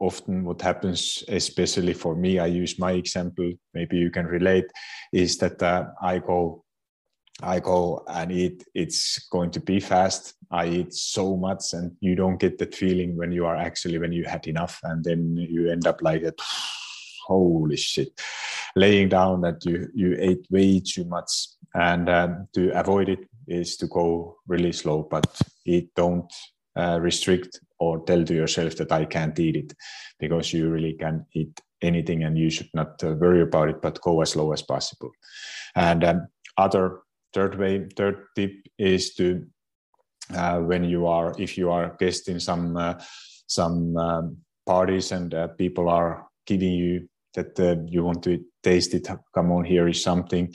often 0.00 0.44
what 0.44 0.62
happens, 0.62 1.24
especially 1.28 1.94
for 1.94 2.14
me, 2.14 2.38
I 2.38 2.46
use 2.46 2.78
my 2.78 2.92
example. 2.92 3.52
Maybe 3.72 3.96
you 3.96 4.10
can 4.10 4.26
relate, 4.26 4.66
is 5.12 5.38
that 5.38 5.62
uh, 5.62 5.86
I 6.02 6.18
go 6.18 6.64
I 7.42 7.58
go 7.60 8.04
and 8.06 8.30
eat, 8.30 8.64
it's 8.74 9.26
going 9.28 9.50
to 9.52 9.60
be 9.60 9.80
fast. 9.80 10.34
I 10.50 10.66
eat 10.66 10.94
so 10.94 11.36
much, 11.36 11.72
and 11.72 11.92
you 12.00 12.14
don't 12.14 12.38
get 12.38 12.58
that 12.58 12.74
feeling 12.74 13.16
when 13.16 13.32
you 13.32 13.44
are 13.44 13.56
actually 13.56 13.98
when 13.98 14.12
you 14.12 14.24
had 14.24 14.46
enough, 14.46 14.78
and 14.84 15.02
then 15.02 15.36
you 15.36 15.70
end 15.70 15.86
up 15.86 16.00
like 16.02 16.22
that. 16.22 16.38
Holy 17.26 17.76
shit! 17.76 18.20
Laying 18.76 19.08
down 19.08 19.40
that 19.40 19.64
you 19.64 19.88
you 19.94 20.16
ate 20.18 20.46
way 20.50 20.80
too 20.80 21.04
much, 21.06 21.48
and 21.74 22.08
um, 22.08 22.48
to 22.54 22.70
avoid 22.78 23.08
it 23.08 23.20
is 23.48 23.76
to 23.76 23.86
go 23.86 24.36
really 24.46 24.72
slow, 24.72 25.06
but 25.10 25.26
it 25.64 25.94
Don't 25.94 26.32
uh, 26.76 26.98
restrict 27.00 27.60
or 27.78 28.04
tell 28.04 28.24
to 28.24 28.34
yourself 28.34 28.76
that 28.76 28.92
I 28.92 29.04
can't 29.04 29.38
eat 29.38 29.56
it, 29.56 29.72
because 30.18 30.52
you 30.52 30.70
really 30.70 30.94
can 30.94 31.26
eat 31.34 31.60
anything, 31.82 32.24
and 32.24 32.38
you 32.38 32.50
should 32.50 32.70
not 32.74 33.02
uh, 33.04 33.14
worry 33.14 33.42
about 33.42 33.68
it, 33.68 33.82
but 33.82 34.00
go 34.00 34.22
as 34.22 34.30
slow 34.30 34.52
as 34.52 34.62
possible. 34.62 35.10
And 35.74 36.04
um, 36.04 36.28
other 36.56 37.00
third 37.34 37.58
way 37.58 37.86
third 37.96 38.26
tip 38.36 38.52
is 38.78 39.14
to 39.14 39.44
uh, 40.34 40.58
when 40.60 40.84
you 40.84 41.06
are 41.06 41.34
if 41.38 41.58
you 41.58 41.70
are 41.70 41.96
guest 41.98 42.28
in 42.28 42.40
some 42.40 42.76
uh, 42.76 42.94
some 43.46 43.96
um, 43.96 44.36
parties 44.66 45.12
and 45.12 45.34
uh, 45.34 45.48
people 45.48 45.88
are 45.88 46.26
giving 46.46 46.72
you 46.72 47.08
that 47.34 47.58
uh, 47.60 47.76
you 47.86 48.04
want 48.04 48.22
to 48.22 48.42
taste 48.62 48.94
it 48.94 49.08
come 49.34 49.50
on 49.52 49.64
here 49.64 49.88
is 49.88 50.02
something 50.02 50.52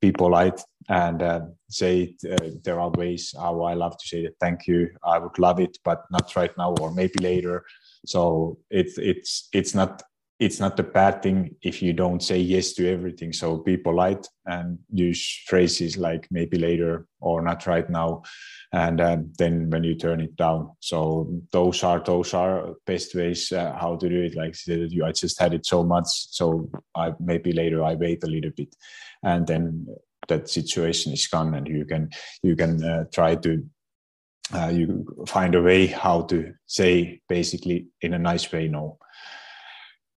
be 0.00 0.12
polite 0.12 0.60
and 0.88 1.22
uh, 1.22 1.40
say 1.68 2.14
it, 2.22 2.40
uh, 2.40 2.50
there 2.64 2.80
are 2.80 2.90
ways 2.90 3.34
how 3.36 3.62
i 3.62 3.74
love 3.74 3.96
to 3.98 4.06
say 4.06 4.22
that 4.22 4.34
thank 4.40 4.66
you. 4.66 4.88
I 5.04 5.18
would 5.18 5.38
love 5.38 5.60
it 5.60 5.78
but 5.84 6.04
not 6.10 6.34
right 6.36 6.50
now 6.56 6.74
or 6.80 6.92
maybe 6.92 7.18
later. 7.20 7.64
So 8.06 8.58
it's 8.70 8.98
it's 8.98 9.48
it's 9.52 9.74
not 9.74 10.02
it's 10.40 10.58
not 10.58 10.80
a 10.80 10.82
bad 10.82 11.22
thing 11.22 11.54
if 11.60 11.82
you 11.82 11.92
don't 11.92 12.22
say 12.22 12.38
yes 12.38 12.72
to 12.72 12.90
everything. 12.90 13.30
So 13.30 13.58
be 13.58 13.76
polite 13.76 14.26
and 14.46 14.78
use 14.90 15.42
phrases 15.46 15.98
like 15.98 16.26
maybe 16.30 16.56
later 16.58 17.06
or 17.20 17.42
not 17.42 17.66
right 17.66 17.88
now, 17.90 18.22
and 18.72 19.00
uh, 19.02 19.18
then 19.38 19.68
when 19.68 19.84
you 19.84 19.94
turn 19.94 20.20
it 20.22 20.34
down. 20.36 20.70
So 20.80 21.30
those 21.52 21.84
are 21.84 22.00
those 22.02 22.32
are 22.32 22.74
best 22.86 23.14
ways 23.14 23.52
uh, 23.52 23.76
how 23.78 23.96
to 23.96 24.08
do 24.08 24.22
it. 24.22 24.34
Like 24.34 24.56
you, 24.66 25.04
I 25.04 25.12
just 25.12 25.38
had 25.38 25.52
it 25.52 25.66
so 25.66 25.84
much, 25.84 26.06
so 26.08 26.70
I 26.96 27.12
maybe 27.20 27.52
later 27.52 27.84
I 27.84 27.94
wait 27.94 28.24
a 28.24 28.30
little 28.30 28.52
bit, 28.56 28.74
and 29.22 29.46
then 29.46 29.86
that 30.28 30.48
situation 30.48 31.12
is 31.12 31.26
gone, 31.26 31.54
and 31.54 31.68
you 31.68 31.84
can 31.84 32.08
you 32.42 32.56
can 32.56 32.82
uh, 32.82 33.04
try 33.12 33.34
to 33.34 33.62
uh, 34.54 34.68
you 34.68 35.06
find 35.28 35.54
a 35.54 35.62
way 35.62 35.86
how 35.86 36.22
to 36.22 36.54
say 36.66 37.20
basically 37.28 37.88
in 38.00 38.14
a 38.14 38.18
nice 38.18 38.50
way 38.50 38.68
no 38.68 38.98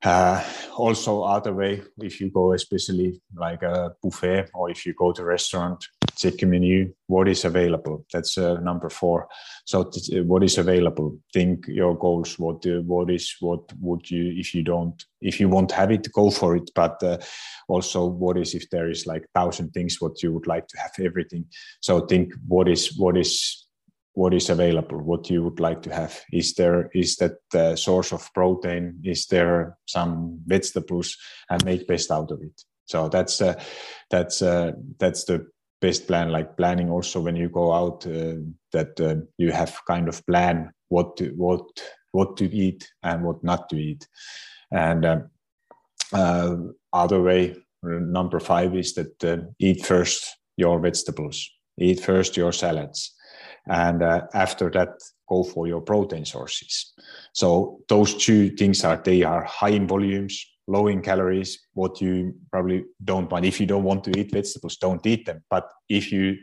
uh, 0.02 0.42
also, 0.76 1.22
other 1.22 1.52
way, 1.52 1.82
if 1.98 2.20
you 2.20 2.30
go 2.30 2.54
especially 2.54 3.20
like 3.36 3.62
a 3.62 3.92
buffet 4.02 4.48
or 4.54 4.70
if 4.70 4.86
you 4.86 4.94
go 4.94 5.12
to 5.12 5.24
restaurant, 5.24 5.84
check 6.16 6.42
menu, 6.42 6.92
what 7.06 7.28
is 7.28 7.44
available. 7.44 8.06
That's 8.10 8.38
uh, 8.38 8.60
number 8.60 8.88
four. 8.88 9.28
So, 9.66 9.82
uh, 9.82 10.22
what 10.24 10.42
is 10.42 10.56
available? 10.56 11.18
Think 11.34 11.66
your 11.68 11.98
goals. 11.98 12.38
What 12.38 12.64
uh, 12.66 12.80
what 12.80 13.10
is 13.10 13.36
what 13.40 13.60
would 13.78 14.10
you 14.10 14.32
if 14.38 14.54
you 14.54 14.62
don't 14.62 15.04
if 15.20 15.38
you 15.38 15.50
won't 15.50 15.72
have 15.72 15.90
it, 15.90 16.10
go 16.12 16.30
for 16.30 16.56
it. 16.56 16.70
But 16.74 17.02
uh, 17.02 17.18
also, 17.68 18.06
what 18.06 18.38
is 18.38 18.54
if 18.54 18.70
there 18.70 18.88
is 18.88 19.06
like 19.06 19.26
thousand 19.34 19.72
things 19.72 20.00
what 20.00 20.22
you 20.22 20.32
would 20.32 20.46
like 20.46 20.66
to 20.68 20.78
have 20.78 20.92
everything. 20.98 21.44
So 21.80 22.06
think 22.06 22.32
what 22.48 22.68
is 22.68 22.96
what 22.98 23.18
is 23.18 23.66
what 24.14 24.34
is 24.34 24.50
available 24.50 24.98
what 24.98 25.30
you 25.30 25.42
would 25.42 25.60
like 25.60 25.82
to 25.82 25.94
have? 25.94 26.20
Is 26.32 26.54
there 26.54 26.90
is 26.94 27.16
that 27.16 27.36
the 27.52 27.76
source 27.76 28.12
of 28.12 28.32
protein? 28.34 29.00
Is 29.04 29.26
there 29.26 29.76
some 29.86 30.40
vegetables? 30.46 31.16
And 31.48 31.64
make 31.64 31.86
best 31.86 32.10
out 32.10 32.30
of 32.30 32.42
it. 32.42 32.60
So 32.86 33.08
that's 33.08 33.40
uh, 33.40 33.54
that's 34.10 34.42
uh, 34.42 34.72
that's 34.98 35.24
the 35.24 35.46
best 35.80 36.06
plan. 36.06 36.30
Like 36.30 36.56
planning 36.56 36.90
also 36.90 37.20
when 37.20 37.36
you 37.36 37.48
go 37.48 37.72
out 37.72 38.06
uh, 38.06 38.36
that 38.72 39.00
uh, 39.00 39.26
you 39.38 39.52
have 39.52 39.78
kind 39.86 40.08
of 40.08 40.24
plan 40.26 40.72
what 40.88 41.16
to 41.18 41.30
what 41.36 41.62
what 42.12 42.36
to 42.38 42.52
eat 42.52 42.88
and 43.02 43.24
what 43.24 43.42
not 43.44 43.68
to 43.68 43.76
eat. 43.76 44.08
And 44.72 45.04
uh, 45.04 45.18
uh, 46.12 46.56
other 46.92 47.22
way 47.22 47.56
number 47.82 48.40
five 48.40 48.76
is 48.76 48.94
that 48.94 49.52
eat 49.58 49.86
first 49.86 50.36
your 50.56 50.80
vegetables. 50.80 51.48
Eat 51.78 52.00
first 52.00 52.36
your 52.36 52.52
salads 52.52 53.14
and 53.68 54.02
uh, 54.02 54.22
after 54.34 54.70
that 54.70 54.90
go 55.28 55.44
for 55.44 55.66
your 55.66 55.80
protein 55.80 56.24
sources. 56.24 56.92
So 57.32 57.80
those 57.88 58.14
two 58.14 58.50
things 58.50 58.84
are 58.84 58.96
they 58.96 59.22
are 59.22 59.44
high 59.44 59.70
in 59.70 59.86
volumes 59.86 60.44
low 60.70 60.86
in 60.86 61.02
calories 61.02 61.66
what 61.74 62.00
you 62.00 62.34
probably 62.50 62.84
don't 63.04 63.30
want. 63.30 63.44
If 63.44 63.60
you 63.60 63.66
don't 63.66 63.82
want 63.82 64.04
to 64.04 64.18
eat 64.18 64.32
vegetables 64.32 64.76
don't 64.76 65.04
eat 65.06 65.26
them. 65.26 65.42
But 65.50 65.68
if 65.88 66.12
you 66.12 66.36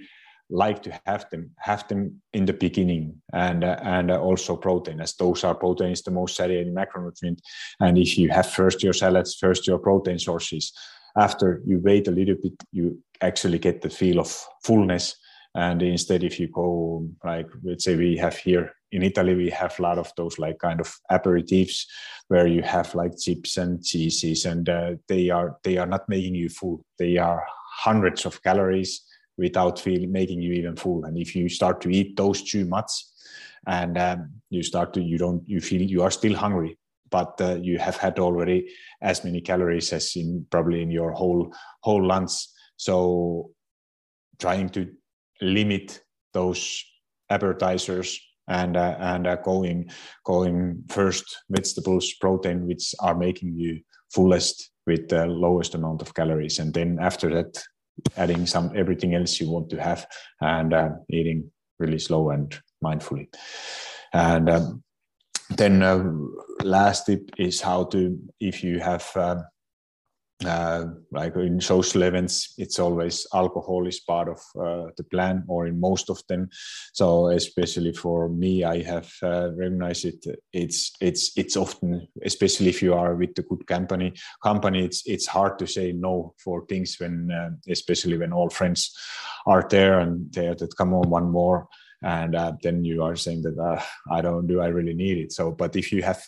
like 0.50 0.82
to 0.82 1.00
have 1.06 1.30
them 1.30 1.52
have 1.58 1.88
them 1.90 2.22
in 2.34 2.46
the 2.46 2.54
beginning 2.54 3.22
and 3.34 3.66
uh, 3.66 3.78
and 3.82 4.10
uh, 4.10 4.22
also 4.22 4.56
protein 4.56 5.02
as 5.02 5.14
those 5.16 5.44
are 5.44 5.56
protein 5.56 5.92
is 5.92 6.04
the 6.04 6.12
most 6.12 6.36
satiating 6.38 6.74
macronutrient. 6.74 7.40
And 7.80 7.98
if 7.98 8.18
you 8.18 8.30
have 8.30 8.50
first 8.50 8.82
your 8.84 8.94
salads 8.94 9.36
first 9.36 9.68
your 9.68 9.80
protein 9.80 10.20
sources 10.20 10.72
after 11.18 11.62
you 11.66 11.80
wait 11.80 12.08
a 12.08 12.12
little 12.12 12.36
bit 12.42 12.54
you 12.72 12.98
actually 13.22 13.60
get 13.60 13.82
the 13.82 13.90
feel 13.90 14.20
of 14.20 14.30
fullness 14.64 15.18
and 15.58 15.82
instead 15.82 16.24
if 16.24 16.40
you 16.40 16.48
go 16.48 17.06
like 17.26 17.50
let's 17.64 17.84
say 17.84 17.96
we 17.96 18.16
have 18.16 18.38
here 18.38 18.72
in 18.94 19.04
italy 19.04 19.36
we 19.36 19.50
have 19.50 19.78
a 19.78 19.82
lot 19.82 19.98
of 19.98 20.10
those 20.16 20.40
like 20.40 20.58
kind 20.60 20.80
of 20.80 20.90
aperitifs 21.12 21.86
where 22.28 22.48
you 22.48 22.62
have 22.62 22.94
like 22.94 23.18
chips 23.18 23.58
and 23.58 23.84
cheeses 23.84 24.46
and 24.46 24.70
uh, 24.70 24.92
they 25.08 25.30
are 25.30 25.58
they 25.64 25.78
are 25.78 25.86
not 25.86 26.08
making 26.10 26.36
you 26.36 26.50
full. 26.50 26.84
They 27.00 27.18
are 27.18 27.46
hundreds 27.78 28.26
of 28.26 28.42
calories 28.44 29.02
without 29.38 29.80
feeling 29.80 30.12
making 30.12 30.42
you 30.42 30.54
even 30.54 30.76
full. 30.76 31.06
And 31.06 31.18
if 31.18 31.36
you 31.36 31.48
start 31.48 31.80
to 31.82 31.90
eat 31.90 32.18
those 32.18 32.42
too 32.42 32.66
much 32.66 32.92
and 33.68 33.98
um, 33.98 34.32
you 34.50 34.64
start 34.64 34.94
to 34.94 35.02
you 35.02 35.18
don't 35.18 35.48
you 35.48 35.62
feel 35.62 35.82
you 35.82 36.04
are 36.04 36.12
still 36.12 36.36
hungry 36.36 36.78
but 37.10 37.40
uh, 37.40 37.56
you 37.62 37.78
have 37.78 37.96
had 37.96 38.20
already 38.20 38.70
as 39.02 39.24
many 39.24 39.40
calories 39.40 39.94
as 39.94 40.14
in 40.16 40.46
probably 40.50 40.82
in 40.82 40.92
your 40.92 41.12
whole 41.12 41.54
whole 41.82 42.06
lunch 42.06 42.32
so 42.76 43.50
trying 44.40 44.70
to 44.70 44.90
limit 45.42 46.02
those 46.34 46.84
appetizers 47.30 48.20
and 48.48 48.78
uh, 48.78 48.96
and 49.00 49.28
uh, 49.28 49.36
going 49.38 49.90
going 50.24 50.84
first 50.90 51.44
vegetables 51.50 52.14
protein 52.14 52.66
which 52.66 52.96
are 53.00 53.16
making 53.16 53.54
you 53.56 53.80
fullest 54.14 54.72
with 54.86 55.10
the 55.10 55.26
lowest 55.26 55.76
amount 55.76 56.02
of 56.02 56.14
calories. 56.14 56.60
And 56.60 56.74
then 56.74 56.98
after 57.02 57.30
that 57.30 57.62
adding 58.16 58.46
some 58.46 58.72
everything 58.76 59.16
else 59.16 59.40
you 59.40 59.50
want 59.50 59.70
to 59.70 59.82
have 59.82 60.08
and 60.40 60.74
uh, 60.74 60.90
eating 61.10 61.52
really 61.80 62.00
slow 62.00 62.30
and 62.30 62.58
mindfully. 62.84 63.28
And 64.14 64.50
um, 64.50 64.84
then 65.50 65.84
uh, 65.84 66.04
last 66.64 67.06
tip 67.06 67.32
is 67.38 67.62
how 67.62 67.86
to 67.86 68.18
if 68.40 68.64
you 68.64 68.80
have 68.80 69.10
uh, 70.46 70.86
like 71.12 71.36
in 71.36 71.60
social 71.60 72.04
events 72.04 72.54
it's 72.60 72.78
always 72.78 73.26
alcohol 73.34 73.88
is 73.88 74.00
part 74.00 74.30
of 74.30 74.40
uh, 74.60 74.92
the 74.96 75.04
plan 75.04 75.44
or 75.48 75.66
in 75.66 75.80
most 75.80 76.10
of 76.12 76.22
them. 76.28 76.48
So 76.94 77.30
especially 77.30 77.94
for 77.94 78.30
me 78.30 78.64
i 78.64 78.82
have 78.84 79.12
uh, 79.24 79.50
recognized 79.56 80.06
it 80.06 80.26
it's 80.54 80.92
it's 81.02 81.32
it's 81.38 81.58
often 81.58 82.08
especially 82.24 82.70
if 82.70 82.82
you 82.82 82.94
are 82.94 83.16
with 83.16 83.38
a 83.40 83.42
good 83.42 83.66
company 83.66 84.14
company 84.44 84.86
it's 84.86 85.02
it's 85.06 85.28
hard 85.28 85.58
to 85.60 85.68
say 85.68 85.92
no 85.92 86.34
for 86.38 86.66
things 86.68 86.98
when 87.00 87.32
uh, 87.32 87.50
especially 87.70 88.18
when 88.18 88.34
all 88.34 88.50
friends 88.50 88.96
are 89.46 89.66
there 89.70 90.00
and 90.00 90.32
they 90.34 90.54
that 90.54 90.78
come 90.78 90.94
on 90.94 91.10
one 91.10 91.32
more 91.32 91.68
and 92.04 92.36
uh, 92.36 92.54
then 92.62 92.86
you 92.86 93.04
are 93.04 93.16
saying 93.16 93.42
that 93.42 93.58
uh, 93.58 93.82
i 94.12 94.22
don't 94.22 94.48
do 94.48 94.62
i 94.62 94.68
really 94.68 94.94
need 94.94 95.18
it? 95.18 95.32
So 95.32 95.52
but 95.52 95.76
if 95.76 95.92
you 95.92 96.04
have 96.04 96.22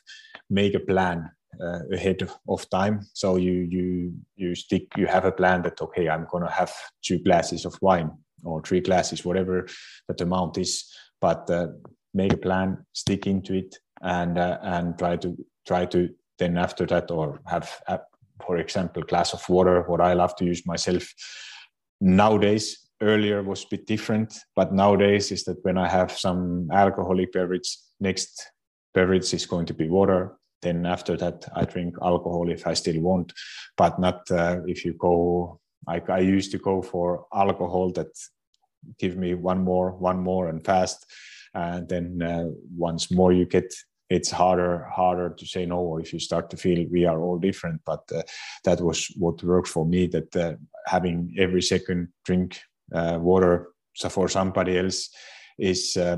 make 0.49 0.73
a 0.73 0.79
plan 0.79 1.29
uh, 1.61 1.79
ahead 1.91 2.27
of 2.47 2.69
time. 2.69 3.01
So 3.13 3.35
you 3.35 3.53
you 3.69 4.13
you 4.35 4.55
stick 4.55 4.83
you 4.97 5.07
have 5.07 5.25
a 5.25 5.31
plan 5.31 5.61
that 5.63 5.81
okay, 5.81 6.09
I'm 6.09 6.27
gonna 6.31 6.51
have 6.51 6.73
two 7.01 7.19
glasses 7.19 7.65
of 7.65 7.77
wine 7.81 8.11
or 8.43 8.61
three 8.61 8.79
glasses, 8.81 9.25
whatever 9.25 9.67
that 10.07 10.21
amount 10.21 10.57
is. 10.57 10.85
But 11.21 11.49
uh, 11.49 11.67
make 12.13 12.33
a 12.33 12.37
plan, 12.37 12.85
stick 12.93 13.27
into 13.27 13.53
it, 13.53 13.75
and 14.01 14.37
uh, 14.37 14.59
and 14.61 14.97
try 14.97 15.17
to 15.17 15.35
try 15.67 15.85
to 15.87 16.09
then 16.37 16.57
after 16.57 16.85
that 16.85 17.11
or 17.11 17.41
have, 17.45 17.81
have 17.85 18.01
for 18.45 18.57
example 18.57 19.03
glass 19.03 19.33
of 19.33 19.47
water. 19.49 19.83
What 19.83 20.01
I 20.01 20.13
love 20.13 20.35
to 20.37 20.45
use 20.45 20.65
myself 20.65 21.13
nowadays. 22.01 22.85
Earlier 23.01 23.41
was 23.43 23.63
a 23.63 23.67
bit 23.71 23.87
different, 23.87 24.37
but 24.57 24.73
nowadays 24.73 25.31
is 25.31 25.45
that 25.45 25.63
when 25.63 25.77
I 25.77 25.87
have 25.87 26.11
some 26.11 26.67
alcoholic 26.69 27.31
beverage, 27.31 27.77
next 28.01 28.51
beverage 28.93 29.33
is 29.33 29.45
going 29.45 29.65
to 29.67 29.73
be 29.73 29.87
water 29.87 30.37
then 30.61 30.85
after 30.85 31.15
that 31.17 31.45
i 31.55 31.63
drink 31.65 31.95
alcohol 32.01 32.49
if 32.49 32.67
i 32.67 32.73
still 32.73 32.99
want 33.01 33.33
but 33.77 33.99
not 33.99 34.29
uh, 34.31 34.57
if 34.67 34.85
you 34.85 34.93
go 34.93 35.59
like 35.87 36.09
i 36.09 36.19
used 36.19 36.51
to 36.51 36.57
go 36.57 36.81
for 36.81 37.25
alcohol 37.33 37.91
that 37.91 38.11
give 38.97 39.17
me 39.17 39.33
one 39.33 39.63
more 39.63 39.91
one 39.91 40.19
more 40.19 40.49
and 40.49 40.63
fast. 40.63 41.05
And 41.53 41.89
then 41.89 42.21
uh, 42.21 42.49
once 42.75 43.11
more 43.11 43.33
you 43.33 43.45
get 43.45 43.73
it's 44.09 44.31
harder 44.31 44.87
harder 44.91 45.29
to 45.37 45.45
say 45.45 45.67
no 45.67 45.97
if 45.97 46.13
you 46.13 46.19
start 46.19 46.49
to 46.49 46.57
feel 46.57 46.85
we 46.91 47.05
are 47.05 47.21
all 47.21 47.39
different. 47.39 47.81
But 47.85 48.01
uh, 48.13 48.23
that 48.63 48.81
was 48.81 49.07
what 49.17 49.43
worked 49.43 49.67
for 49.67 49.85
me 49.85 50.07
that 50.07 50.35
uh, 50.35 50.53
having 50.85 51.35
every 51.37 51.61
second 51.61 52.09
drink 52.25 52.59
uh, 52.93 53.17
water 53.19 53.69
so 53.95 54.09
for 54.09 54.29
somebody 54.29 54.77
else 54.77 55.09
is 55.57 55.97
uh, 55.97 56.17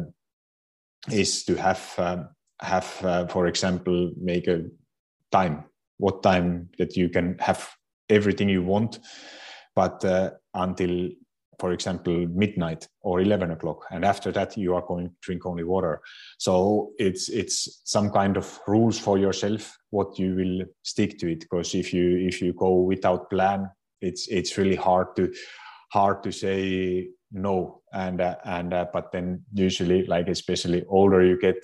is 1.10 1.44
to 1.46 1.56
have 1.56 1.94
um, 1.98 2.30
have 2.62 3.04
uh, 3.04 3.28
for 3.28 3.48
example 3.48 4.12
make 4.18 4.48
a 4.48 4.64
time 5.32 5.64
what 5.98 6.24
time 6.24 6.70
that 6.78 6.96
you 6.96 7.10
can 7.10 7.38
have 7.40 7.70
everything 8.10 8.50
you 8.50 8.64
want 8.64 9.00
but 9.76 10.04
uh, 10.06 10.32
until 10.54 11.10
for 11.62 11.72
example 11.74 12.28
midnight 12.34 12.88
or 13.02 13.22
11 13.22 13.52
o'clock 13.52 13.86
and 13.92 14.04
after 14.04 14.32
that 14.32 14.58
you 14.58 14.74
are 14.74 14.82
going 14.88 15.08
to 15.10 15.16
drink 15.22 15.46
only 15.46 15.64
water. 15.64 16.02
So 16.40 16.92
it's 16.98 17.30
it's 17.30 17.82
some 17.86 18.10
kind 18.10 18.36
of 18.36 18.60
rules 18.68 18.98
for 18.98 19.20
yourself 19.20 19.78
what 19.92 20.18
you 20.18 20.36
will 20.36 20.66
stick 20.82 21.20
to 21.20 21.32
it 21.32 21.42
because 21.42 21.76
if 21.76 21.94
you 21.94 22.18
if 22.28 22.42
you 22.42 22.54
go 22.54 22.72
without 22.82 23.30
plan 23.30 23.70
it's 24.02 24.28
it's 24.28 24.58
really 24.58 24.76
hard 24.76 25.16
to 25.18 25.32
hard 25.94 26.24
to 26.24 26.32
say 26.32 27.10
no 27.32 27.82
and 27.94 28.22
uh, 28.22 28.36
and 28.44 28.74
uh, 28.74 28.86
but 28.92 29.12
then 29.12 29.44
usually 29.54 30.06
like 30.08 30.28
especially 30.30 30.84
older 30.90 31.24
you 31.24 31.38
get 31.40 31.64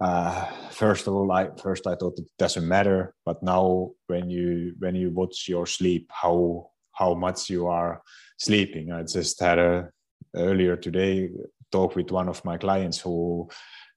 uh, 0.00 0.44
first 0.70 1.06
of 1.06 1.14
all 1.14 1.30
i 1.32 1.48
first 1.62 1.86
i 1.86 1.94
thought 1.94 2.18
it 2.18 2.26
doesn't 2.38 2.68
matter 2.68 3.14
but 3.24 3.42
now 3.42 3.90
when 4.08 4.28
you 4.28 4.74
when 4.78 4.94
you 4.94 5.10
watch 5.10 5.48
your 5.48 5.66
sleep 5.66 6.10
how 6.12 6.68
how 6.92 7.14
much 7.14 7.50
you 7.50 7.66
are 7.66 8.02
sleeping 8.38 8.92
i 8.92 9.02
just 9.02 9.40
had 9.40 9.58
a 9.58 9.88
earlier 10.34 10.76
today 10.76 11.30
talk 11.72 11.96
with 11.96 12.10
one 12.10 12.28
of 12.28 12.44
my 12.44 12.56
clients 12.56 13.00
who 13.00 13.48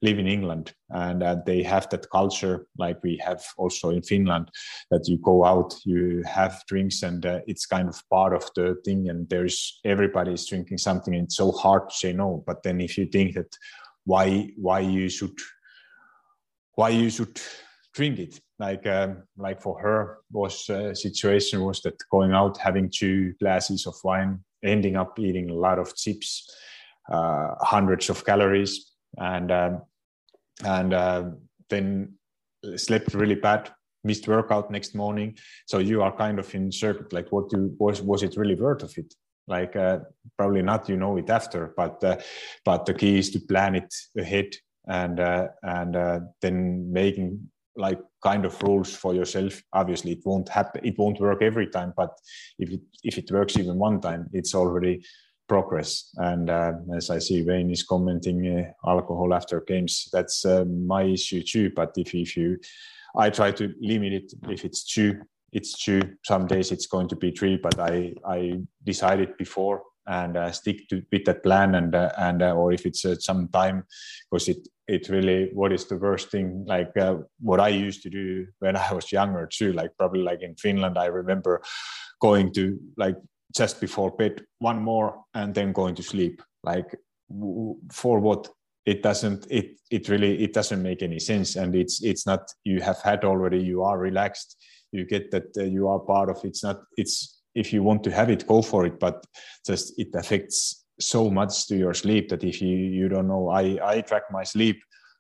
live 0.02 0.18
in 0.18 0.28
England 0.28 0.74
and 0.90 1.22
uh, 1.22 1.36
they 1.46 1.62
have 1.62 1.90
that 1.90 2.10
culture 2.10 2.66
like 2.78 2.98
we 3.04 3.20
have 3.24 3.44
also 3.58 3.90
in 3.90 4.02
Finland 4.02 4.50
that 4.92 5.08
you 5.08 5.18
go 5.18 5.44
out, 5.44 5.74
you 5.86 6.24
have 6.26 6.64
drinks 6.68 7.04
and 7.04 7.26
uh, 7.26 7.40
it's 7.48 7.66
kind 7.66 7.90
of 7.90 8.02
part 8.10 8.34
of 8.34 8.50
the 8.56 8.76
thing 8.86 9.10
and 9.10 9.30
there's 9.30 9.80
everybody 9.84 10.32
is 10.34 10.46
drinking 10.46 10.78
something 10.78 11.14
and 11.14 11.26
it's 11.26 11.36
so 11.36 11.52
hard 11.52 11.90
to 11.90 11.96
say 11.96 12.14
no. 12.14 12.44
But 12.48 12.64
then 12.64 12.80
if 12.80 12.98
you 12.98 13.06
think 13.08 13.36
that 13.36 13.54
why 14.06 14.52
why 14.56 14.80
you 14.80 15.10
should 15.10 15.38
why 16.80 16.90
you 16.90 17.10
should 17.10 17.38
drink 17.94 18.20
it. 18.20 18.40
Like 18.58 18.88
um, 18.88 19.24
like 19.38 19.62
for 19.62 19.80
her 19.82 20.20
was 20.32 20.70
uh, 20.70 20.94
situation 20.94 21.62
was 21.62 21.82
that 21.82 21.98
going 22.10 22.32
out 22.32 22.58
having 22.58 22.90
two 22.90 23.34
glasses 23.42 23.86
of 23.86 23.96
wine 24.04 24.40
ending 24.64 24.96
up 24.96 25.20
eating 25.20 25.50
a 25.50 25.60
lot 25.66 25.80
of 25.80 25.96
chips 25.96 26.30
uh, 27.12 27.48
hundreds 27.62 28.10
of 28.10 28.26
calories 28.26 28.92
and 29.18 29.52
um, 29.52 29.82
and 30.66 30.94
uh, 30.94 31.24
then 31.70 32.14
slept 32.76 33.14
really 33.14 33.36
bad 33.36 33.72
missed 34.06 34.28
workout 34.28 34.72
next 34.72 34.96
morning. 34.96 35.38
So 35.68 35.80
you 35.80 36.02
are 36.02 36.16
kind 36.16 36.40
of 36.40 36.56
in 36.56 36.72
circuit 36.72 37.12
like 37.12 37.30
what 37.34 37.52
you 37.52 37.76
was 37.78 38.02
was 38.02 38.24
it 38.24 38.38
really 38.38 38.56
worth 38.56 38.84
of 38.84 38.94
it? 38.98 39.14
Like 39.48 39.76
uh, 39.76 40.00
probably 40.38 40.62
not 40.62 40.88
you 40.88 40.96
know 40.96 41.18
it 41.18 41.30
after 41.30 41.74
but 41.76 42.04
uh, 42.04 42.18
but 42.64 42.86
the 42.86 42.94
key 42.94 43.20
is 43.20 43.32
to 43.32 43.40
plan 43.40 43.76
it 43.76 43.94
ahead 44.18 44.52
and 44.88 45.20
uh, 45.20 45.48
and 45.64 45.96
uh, 45.96 46.20
then 46.42 46.92
making 46.92 47.50
like 47.76 48.00
kind 48.22 48.46
of 48.46 48.62
rules 48.64 48.94
for 48.94 49.14
yourself 49.14 49.62
obviously 49.72 50.12
it 50.12 50.22
won't 50.26 50.50
happen 50.50 50.82
it 50.84 50.98
won't 50.98 51.20
work 51.22 51.42
every 51.42 51.68
time 51.68 51.94
but 51.96 52.12
if 52.58 52.70
it 52.72 52.82
if 53.04 53.18
it 53.18 53.32
works 53.32 53.58
even 53.58 53.78
one 53.78 54.02
time 54.02 54.30
it's 54.34 54.54
already 54.54 55.02
progress. 55.50 56.12
And 56.16 56.50
uh, 56.50 56.74
as 56.96 57.10
I 57.10 57.20
see 57.20 57.44
Wayne 57.44 57.72
is 57.72 57.84
commenting 57.84 58.48
uh, 58.48 58.90
alcohol 58.90 59.34
after 59.34 59.60
games, 59.62 60.08
that's 60.14 60.46
uh, 60.46 60.64
my 60.64 61.04
issue 61.04 61.44
too. 61.44 61.72
But 61.76 61.92
if, 61.98 62.16
if 62.16 62.38
you, 62.38 62.60
I 63.18 63.30
try 63.32 63.52
to 63.52 63.74
limit 63.82 64.14
it. 64.14 64.34
If 64.48 64.64
it's 64.64 64.86
two, 64.86 65.20
it's 65.52 65.84
two. 65.84 66.02
Some 66.24 66.48
days 66.48 66.72
it's 66.72 66.86
going 66.86 67.10
to 67.10 67.16
be 67.16 67.32
three, 67.32 67.58
but 67.58 67.78
I 67.80 68.14
I 68.24 68.62
decided 68.86 69.36
before 69.38 69.82
and 70.10 70.36
uh, 70.36 70.52
stick 70.52 70.90
to 70.90 71.02
with 71.12 71.24
that 71.26 71.44
plan 71.44 71.76
and 71.76 71.96
uh, 71.96 72.12
and 72.18 72.42
uh, 72.42 72.52
or 72.52 72.74
if 72.74 72.86
it's 72.86 73.06
some 73.20 73.48
time 73.50 73.86
because 74.30 74.50
it 74.50 74.68
it 74.88 75.08
really 75.08 75.50
what 75.54 75.72
is 75.72 75.86
the 75.86 75.98
worst 75.98 76.32
thing 76.32 76.66
like 76.68 76.92
what 77.40 77.60
I 77.60 77.70
used 77.70 78.02
to 78.04 78.10
do 78.10 78.48
when 78.60 78.76
I 78.76 78.92
was 78.92 79.12
younger 79.12 79.48
too 79.48 79.72
like 79.72 79.92
probably 79.98 80.24
like 80.24 80.42
in 80.42 80.56
Finland 80.56 80.98
I 80.98 81.06
remember 81.06 81.62
going 82.20 82.52
to 82.54 82.78
like 82.98 83.16
just 83.56 83.82
before 83.82 84.12
bed 84.12 84.44
one 84.60 84.82
more 84.82 85.24
and 85.34 85.54
then 85.54 85.74
going 85.74 85.96
to 85.96 86.04
sleep. 86.04 86.42
Like 86.64 86.96
for 87.92 88.20
what 88.20 88.50
it 88.86 89.04
doesn't 89.04 89.48
it 89.50 89.80
it 89.92 90.10
really 90.10 90.44
it 90.44 90.54
doesn't 90.54 90.82
make 90.82 91.02
any 91.02 91.20
sense. 91.20 91.56
And 91.56 91.76
it's 91.76 92.04
it's 92.04 92.26
not 92.26 92.42
you 92.64 92.82
have 92.82 93.02
had 93.02 93.24
already 93.24 93.60
you 93.60 93.84
are 93.84 93.98
relaxed 93.98 94.58
you 94.92 95.06
get 95.06 95.30
that 95.32 95.46
uh, 95.58 95.64
you 95.64 95.88
are 95.88 96.00
part 96.00 96.30
of 96.30 96.40
it's 96.44 96.64
not 96.64 96.82
it's 96.98 97.39
if 97.60 97.74
you 97.74 97.82
want 97.84 98.04
to 98.04 98.12
have 98.12 98.30
it 98.30 98.48
go 98.48 98.62
for 98.62 98.86
it 98.86 99.00
but 99.00 99.26
just 99.66 99.86
it 99.98 100.10
affects 100.16 100.86
so 101.00 101.30
much 101.30 101.68
to 101.68 101.76
your 101.76 101.94
sleep 101.94 102.30
that 102.30 102.44
if 102.44 102.62
you 102.62 102.76
you 103.00 103.08
don't 103.10 103.28
know 103.28 103.50
i 103.50 103.64
i 103.84 104.02
track 104.02 104.24
my 104.32 104.44
sleep 104.44 104.78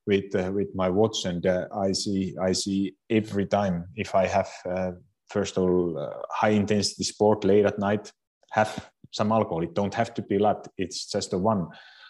with 0.08 0.34
uh, 0.36 0.52
with 0.54 0.69
my 0.75 0.89
watch 0.89 1.25
and 1.25 1.45
uh, 1.45 1.65
i 1.86 1.91
see 1.91 2.36
i 2.41 2.52
see 2.52 2.93
every 3.10 3.45
time 3.45 3.86
if 3.95 4.15
i 4.15 4.25
have 4.25 4.52
uh, 4.69 4.91
first 5.30 5.58
of 5.58 5.63
all 5.63 5.97
uh, 5.97 6.13
high 6.32 6.56
intensity 6.62 7.04
sport 7.04 7.43
late 7.43 7.65
at 7.65 7.80
night 7.80 8.12
have 8.52 8.89
some 9.12 9.32
alcohol. 9.32 9.63
It 9.63 9.73
don't 9.73 9.93
have 9.93 10.13
to 10.15 10.21
be 10.21 10.38
lot. 10.38 10.67
It's 10.78 11.06
just 11.06 11.34
a 11.34 11.38
one, 11.38 11.67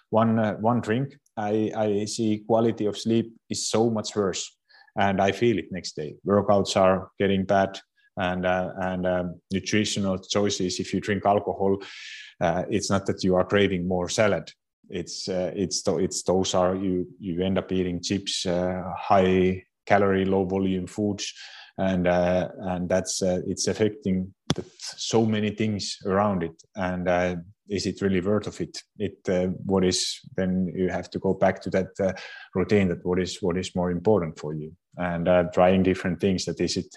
one, 0.09 0.39
uh, 0.39 0.55
one 0.55 0.81
drink. 0.81 1.17
I, 1.37 1.71
I 1.75 2.05
see 2.05 2.43
quality 2.47 2.85
of 2.85 2.97
sleep 2.97 3.33
is 3.49 3.69
so 3.69 3.89
much 3.89 4.15
worse, 4.15 4.57
and 4.97 5.21
I 5.21 5.31
feel 5.31 5.57
it 5.57 5.71
next 5.71 5.95
day. 5.95 6.15
Workouts 6.27 6.75
are 6.75 7.09
getting 7.19 7.45
bad, 7.45 7.79
and 8.19 8.45
uh, 8.45 8.71
and 8.77 9.07
um, 9.07 9.41
nutritional 9.51 10.19
choices. 10.19 10.79
If 10.79 10.93
you 10.93 10.99
drink 10.99 11.25
alcohol, 11.25 11.81
uh, 12.39 12.63
it's 12.69 12.89
not 12.89 13.05
that 13.07 13.23
you 13.23 13.35
are 13.35 13.45
craving 13.45 13.87
more 13.87 14.09
salad. 14.09 14.51
It's 14.89 15.27
uh, 15.27 15.51
it's 15.55 15.83
it's 15.87 16.23
those 16.23 16.53
are 16.53 16.75
you 16.75 17.07
you 17.19 17.43
end 17.43 17.57
up 17.57 17.71
eating 17.71 18.01
chips, 18.01 18.45
uh, 18.45 18.83
high 18.97 19.63
calorie, 19.85 20.25
low 20.25 20.45
volume 20.45 20.85
foods 20.85 21.33
and 21.79 22.07
uh, 22.07 22.49
and 22.59 22.89
that's 22.89 23.23
uh, 23.23 23.39
it's 23.47 23.67
affecting 23.67 24.33
so 24.79 25.25
many 25.25 25.49
things 25.51 25.97
around 26.05 26.43
it 26.43 26.61
and 26.75 27.07
is 27.69 27.85
it 27.85 28.01
really 28.01 28.21
worth 28.21 28.47
of 28.47 28.59
it? 28.59 28.81
It 28.97 29.17
uh, 29.29 29.47
what 29.65 29.85
is 29.85 30.19
then 30.35 30.71
you 30.75 30.89
have 30.89 31.09
to 31.11 31.19
go 31.19 31.33
back 31.33 31.61
to 31.61 31.69
that 31.69 31.87
uh, 31.99 32.13
routine 32.55 32.89
that 32.89 33.05
what 33.05 33.19
is 33.19 33.37
what 33.41 33.57
is 33.57 33.75
more 33.75 33.91
important 33.91 34.39
for 34.39 34.53
you. 34.53 34.73
And 34.97 35.27
uh, 35.27 35.43
trying 35.53 35.83
different 35.83 36.19
things 36.19 36.45
that 36.45 36.59
is 36.59 36.77
it 36.77 36.95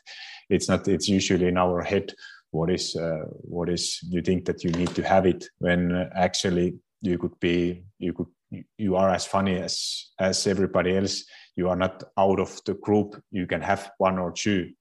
it's 0.49 0.69
not 0.69 0.89
it's 0.89 1.09
usually 1.09 1.49
in 1.49 1.57
our 1.57 1.83
head 1.83 2.13
what 2.51 2.71
is 2.71 2.97
what 3.43 3.69
is 3.69 3.99
you 4.11 4.21
think 4.21 4.45
that 4.45 4.63
you 4.63 4.71
need 4.71 4.95
to 4.95 5.03
have 5.03 5.25
it 5.27 5.47
when 5.59 6.11
actually 6.15 6.75
you 7.01 7.19
could 7.19 7.39
be 7.41 7.83
you 7.99 8.13
could 8.13 8.27
you 8.77 8.97
are 8.97 9.11
as 9.11 9.27
funny 9.27 9.57
as 9.57 10.11
as 10.19 10.47
everybody 10.47 10.97
else. 10.97 11.25
You 11.57 11.69
are 11.69 11.77
not 11.77 12.03
out 12.19 12.41
of 12.41 12.61
the 12.65 12.75
group. 12.75 13.23
You 13.31 13.47
can 13.47 13.61
have 13.61 13.91
one 13.99 14.19
or 14.19 14.33
two 14.33 14.73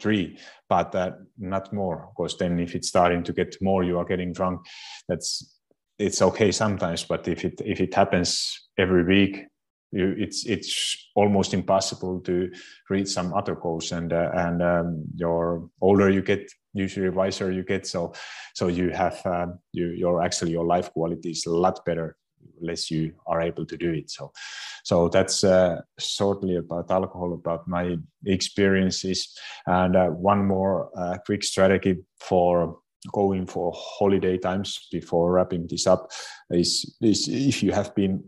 three 0.00 0.38
but 0.68 0.94
uh, 0.94 1.12
not 1.38 1.72
more 1.72 2.10
because 2.10 2.36
then 2.38 2.58
if 2.58 2.74
it's 2.74 2.88
starting 2.88 3.22
to 3.22 3.32
get 3.32 3.56
more 3.60 3.82
you 3.84 3.98
are 3.98 4.04
getting 4.04 4.32
drunk 4.32 4.60
that's 5.08 5.58
it's 5.98 6.22
okay 6.22 6.50
sometimes 6.50 7.04
but 7.04 7.28
if 7.28 7.44
it 7.44 7.60
if 7.64 7.80
it 7.80 7.94
happens 7.94 8.68
every 8.78 9.04
week 9.04 9.46
you, 9.92 10.14
it's 10.18 10.46
it's 10.46 11.10
almost 11.14 11.52
impossible 11.52 12.20
to 12.20 12.50
reach 12.88 13.08
some 13.08 13.34
other 13.34 13.54
goals 13.54 13.92
and 13.92 14.12
uh, 14.12 14.30
and 14.34 14.62
um, 14.62 15.04
your 15.16 15.68
older 15.80 16.08
you 16.08 16.22
get 16.22 16.50
usually 16.72 17.08
wiser 17.08 17.50
you 17.50 17.64
get 17.64 17.86
so 17.86 18.12
so 18.54 18.68
you 18.68 18.90
have 18.90 19.20
uh, 19.26 19.46
you 19.72 19.88
your 19.88 20.22
actually 20.22 20.52
your 20.52 20.64
life 20.64 20.90
quality 20.92 21.30
is 21.30 21.46
a 21.46 21.50
lot 21.50 21.84
better 21.84 22.16
less 22.60 22.90
you 22.90 23.12
are 23.26 23.40
able 23.40 23.66
to 23.66 23.76
do 23.76 23.92
it. 23.92 24.10
So, 24.10 24.32
so 24.84 25.08
that's 25.08 25.44
uh, 25.44 25.80
shortly 25.98 26.56
about 26.56 26.90
alcohol, 26.90 27.34
about 27.34 27.66
my 27.68 27.96
experiences, 28.26 29.36
and 29.66 29.96
uh, 29.96 30.06
one 30.06 30.46
more 30.46 30.90
uh, 30.96 31.18
quick 31.24 31.42
strategy 31.42 31.96
for 32.18 32.78
going 33.12 33.46
for 33.46 33.72
holiday 33.74 34.36
times 34.36 34.88
before 34.92 35.32
wrapping 35.32 35.66
this 35.68 35.86
up 35.86 36.10
is, 36.50 36.96
is 37.00 37.28
if 37.28 37.62
you 37.62 37.72
have 37.72 37.94
been 37.94 38.22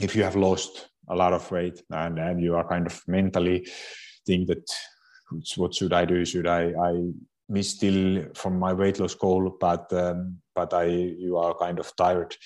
if 0.00 0.16
you 0.16 0.22
have 0.22 0.36
lost 0.36 0.88
a 1.10 1.14
lot 1.14 1.34
of 1.34 1.50
weight 1.50 1.82
and, 1.90 2.18
and 2.18 2.42
you 2.42 2.54
are 2.54 2.66
kind 2.66 2.86
of 2.86 3.02
mentally 3.06 3.66
think 4.26 4.48
that 4.48 4.64
what 5.56 5.74
should 5.74 5.92
I 5.92 6.04
do? 6.04 6.24
Should 6.24 6.46
I 6.46 6.72
I 6.72 7.10
miss 7.48 7.70
still 7.70 8.24
from 8.34 8.58
my 8.58 8.72
weight 8.72 9.00
loss 9.00 9.14
goal, 9.14 9.56
but 9.60 9.92
um, 9.92 10.38
but 10.54 10.72
I 10.72 10.84
you 10.84 11.36
are 11.38 11.54
kind 11.54 11.78
of 11.78 11.94
tired 11.96 12.36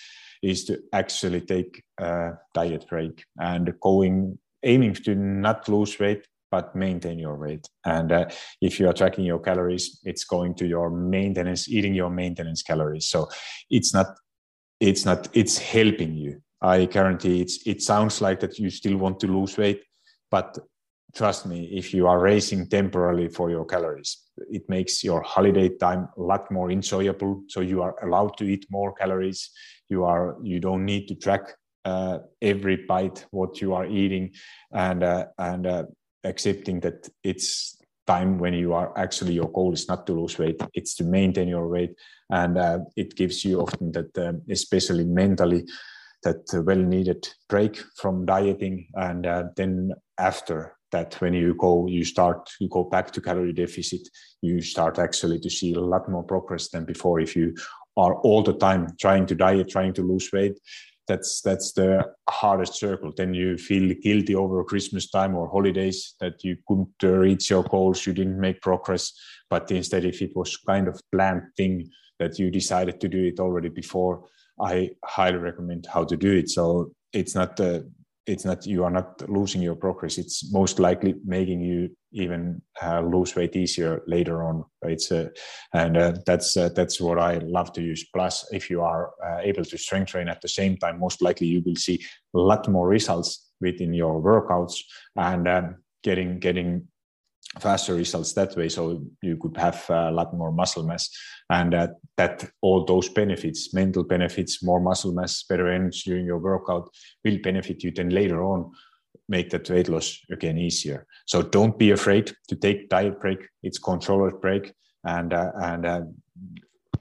is 0.46 0.64
to 0.64 0.78
actually 0.92 1.40
take 1.40 1.82
a 1.98 2.32
diet 2.54 2.86
break 2.88 3.24
and 3.38 3.72
going 3.80 4.38
aiming 4.62 4.94
to 4.94 5.14
not 5.14 5.68
lose 5.68 5.98
weight 5.98 6.26
but 6.50 6.74
maintain 6.76 7.18
your 7.18 7.36
weight. 7.36 7.66
And 7.84 8.12
uh, 8.12 8.26
if 8.60 8.78
you 8.78 8.88
are 8.88 8.92
tracking 8.92 9.24
your 9.24 9.40
calories, 9.40 10.00
it's 10.04 10.24
going 10.24 10.54
to 10.54 10.66
your 10.66 10.90
maintenance, 10.90 11.68
eating 11.68 11.94
your 11.94 12.10
maintenance 12.10 12.62
calories. 12.62 13.08
So 13.08 13.28
it's 13.68 13.92
not, 13.92 14.06
it's 14.80 15.04
not, 15.04 15.28
it's 15.32 15.58
helping 15.58 16.14
you. 16.14 16.40
I 16.62 16.86
guarantee 16.86 17.40
it's, 17.40 17.66
it 17.66 17.82
sounds 17.82 18.20
like 18.20 18.40
that 18.40 18.58
you 18.58 18.70
still 18.70 18.96
want 18.96 19.20
to 19.20 19.26
lose 19.26 19.58
weight, 19.58 19.82
but 20.30 20.56
trust 21.16 21.46
me, 21.46 21.64
if 21.72 21.94
you 21.94 22.06
are 22.06 22.20
racing 22.20 22.68
temporarily 22.68 23.28
for 23.28 23.50
your 23.50 23.64
calories, 23.64 24.18
it 24.50 24.68
makes 24.68 25.02
your 25.02 25.22
holiday 25.22 25.68
time 25.68 26.08
a 26.16 26.20
lot 26.20 26.50
more 26.50 26.70
enjoyable. 26.70 27.42
So 27.48 27.60
you 27.60 27.82
are 27.82 27.96
allowed 28.04 28.36
to 28.36 28.44
eat 28.44 28.66
more 28.70 28.92
calories. 28.92 29.50
You 29.88 30.04
are, 30.04 30.36
you 30.42 30.60
don't 30.60 30.84
need 30.84 31.08
to 31.08 31.14
track 31.14 31.54
uh, 31.86 32.18
every 32.42 32.76
bite 32.76 33.24
what 33.30 33.60
you 33.60 33.72
are 33.72 33.86
eating 33.86 34.32
and 34.72 35.04
uh, 35.04 35.26
and 35.38 35.66
uh, 35.66 35.84
accepting 36.24 36.80
that 36.80 37.08
it's 37.22 37.78
time 38.08 38.38
when 38.38 38.54
you 38.54 38.72
are 38.72 38.92
actually 38.98 39.34
your 39.34 39.50
goal 39.52 39.72
is 39.72 39.86
not 39.88 40.04
to 40.06 40.12
lose 40.12 40.36
weight 40.36 40.60
it's 40.74 40.96
to 40.96 41.04
maintain 41.04 41.46
your 41.46 41.68
weight 41.68 41.94
and 42.30 42.58
uh, 42.58 42.78
it 42.96 43.14
gives 43.14 43.44
you 43.44 43.60
often 43.60 43.92
that 43.92 44.18
um, 44.18 44.42
especially 44.50 45.04
mentally 45.04 45.64
that 46.24 46.42
well 46.66 46.76
needed 46.76 47.28
break 47.48 47.80
from 47.94 48.26
dieting 48.26 48.88
and 48.94 49.24
uh, 49.24 49.44
then 49.56 49.92
after 50.18 50.75
that 50.92 51.14
when 51.20 51.34
you 51.34 51.54
go 51.54 51.86
you 51.86 52.04
start 52.04 52.50
you 52.60 52.68
go 52.68 52.84
back 52.84 53.10
to 53.10 53.20
calorie 53.20 53.52
deficit 53.52 54.08
you 54.42 54.60
start 54.60 54.98
actually 54.98 55.38
to 55.40 55.50
see 55.50 55.74
a 55.74 55.80
lot 55.80 56.08
more 56.08 56.22
progress 56.22 56.68
than 56.68 56.84
before. 56.84 57.20
If 57.20 57.34
you 57.34 57.54
are 57.96 58.14
all 58.16 58.42
the 58.42 58.54
time 58.54 58.88
trying 59.00 59.26
to 59.26 59.34
diet 59.34 59.68
trying 59.68 59.94
to 59.94 60.02
lose 60.02 60.30
weight 60.32 60.58
that's 61.08 61.40
that's 61.40 61.72
the 61.72 62.04
hardest 62.28 62.74
circle. 62.74 63.12
Then 63.16 63.32
you 63.32 63.56
feel 63.56 63.94
guilty 64.02 64.34
over 64.34 64.64
christmas 64.64 65.08
time 65.08 65.36
or 65.36 65.48
holidays 65.48 66.14
that 66.20 66.42
you 66.42 66.56
couldn't 66.66 66.90
reach 67.02 67.50
your 67.50 67.62
goals 67.64 68.06
you 68.06 68.12
didn't 68.12 68.40
make 68.40 68.60
progress. 68.60 69.12
But 69.48 69.70
instead 69.70 70.04
if 70.04 70.20
it 70.22 70.34
was 70.34 70.56
kind 70.56 70.88
of 70.88 71.00
planned 71.12 71.42
thing 71.56 71.90
that 72.18 72.38
you 72.38 72.50
decided 72.50 73.00
to 73.00 73.08
do 73.08 73.24
it 73.24 73.40
already 73.40 73.68
before 73.68 74.24
i 74.58 74.88
highly 75.04 75.36
recommend 75.36 75.86
how 75.86 76.04
to 76.04 76.16
do 76.16 76.32
it. 76.32 76.48
So 76.48 76.92
it's 77.12 77.34
not 77.34 77.58
uh, 77.60 77.80
it's 78.26 78.44
not 78.44 78.66
you 78.66 78.82
are 78.84 78.90
not 78.90 79.28
losing 79.28 79.62
your 79.62 79.76
progress. 79.76 80.18
It's 80.18 80.52
most 80.52 80.78
likely 80.78 81.14
making 81.24 81.60
you 81.60 81.90
even 82.12 82.60
uh, 82.82 83.00
lose 83.00 83.36
weight 83.36 83.54
easier 83.54 84.02
later 84.06 84.42
on 84.42 84.64
it's 84.82 85.12
uh, 85.12 85.28
and 85.74 85.96
uh, 85.96 86.12
that's 86.26 86.56
uh, 86.56 86.70
that's 86.74 87.00
what 87.00 87.18
i 87.18 87.38
love 87.38 87.72
to 87.74 87.82
use. 87.82 88.04
Plus 88.12 88.46
if 88.52 88.68
you 88.70 88.82
are 88.82 89.12
uh, 89.24 89.38
able 89.42 89.64
to 89.64 89.78
strength 89.78 90.10
train 90.10 90.28
at 90.28 90.40
the 90.40 90.48
same 90.48 90.76
time 90.76 90.98
most 90.98 91.22
likely 91.22 91.46
you 91.46 91.62
will 91.64 91.76
see 91.76 92.00
a 92.34 92.38
lot 92.38 92.68
more 92.68 92.88
results 92.88 93.50
within 93.60 93.94
your 93.94 94.20
workouts 94.20 94.80
and 95.16 95.48
um, 95.48 95.76
getting 96.02 96.38
getting 96.38 96.86
faster 97.60 97.94
results 97.94 98.32
that 98.34 98.56
way 98.56 98.68
so 98.68 99.02
you 99.22 99.36
could 99.36 99.56
have 99.56 99.84
a 99.88 100.10
lot 100.10 100.34
more 100.34 100.52
muscle 100.52 100.82
mass. 100.82 101.08
And 101.48 101.74
uh, 101.74 101.88
that 102.16 102.44
all 102.60 102.84
those 102.84 103.08
benefits 103.08 103.72
mental 103.72 104.04
benefits 104.04 104.62
more 104.62 104.80
muscle 104.80 105.12
mass 105.12 105.42
better 105.44 105.68
energy 105.68 106.02
during 106.06 106.26
your 106.26 106.38
workout 106.38 106.90
will 107.24 107.38
benefit 107.42 107.82
you 107.82 107.90
then 107.92 108.10
later 108.10 108.42
on 108.42 108.72
make 109.28 109.50
that 109.50 109.68
weight 109.70 109.88
loss 109.88 110.20
again 110.30 110.58
easier. 110.58 111.06
So 111.26 111.42
don't 111.42 111.78
be 111.78 111.90
afraid 111.90 112.32
to 112.48 112.56
take 112.56 112.88
diet 112.88 113.20
break. 113.20 113.38
It's 113.62 113.78
controlled 113.78 114.40
break. 114.40 114.72
And 115.04 115.32
uh, 115.32 115.52
and 115.62 115.86
uh, 115.86 116.00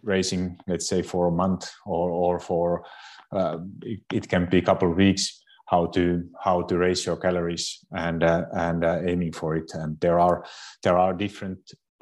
racing 0.03 0.57
let's 0.67 0.87
say 0.87 1.01
for 1.01 1.27
a 1.27 1.31
month 1.31 1.69
or 1.85 2.11
or 2.11 2.39
for 2.39 2.85
uh, 3.31 3.57
it, 3.81 3.99
it, 4.13 4.29
can 4.29 4.45
be 4.45 4.59
a 4.59 4.61
couple 4.61 4.91
of 4.91 4.97
weeks 4.97 5.41
how 5.65 5.87
to 5.87 6.23
how 6.39 6.61
to 6.63 6.77
raise 6.77 7.05
your 7.05 7.17
calories 7.17 7.79
and 7.91 8.23
uh, 8.23 8.45
and 8.53 8.83
uh, 8.83 8.99
aiming 9.05 9.33
for 9.33 9.55
it. 9.55 9.71
And 9.73 9.99
there 9.99 10.19
are 10.19 10.45
there 10.83 10.97
are 10.97 11.13
different 11.13 11.59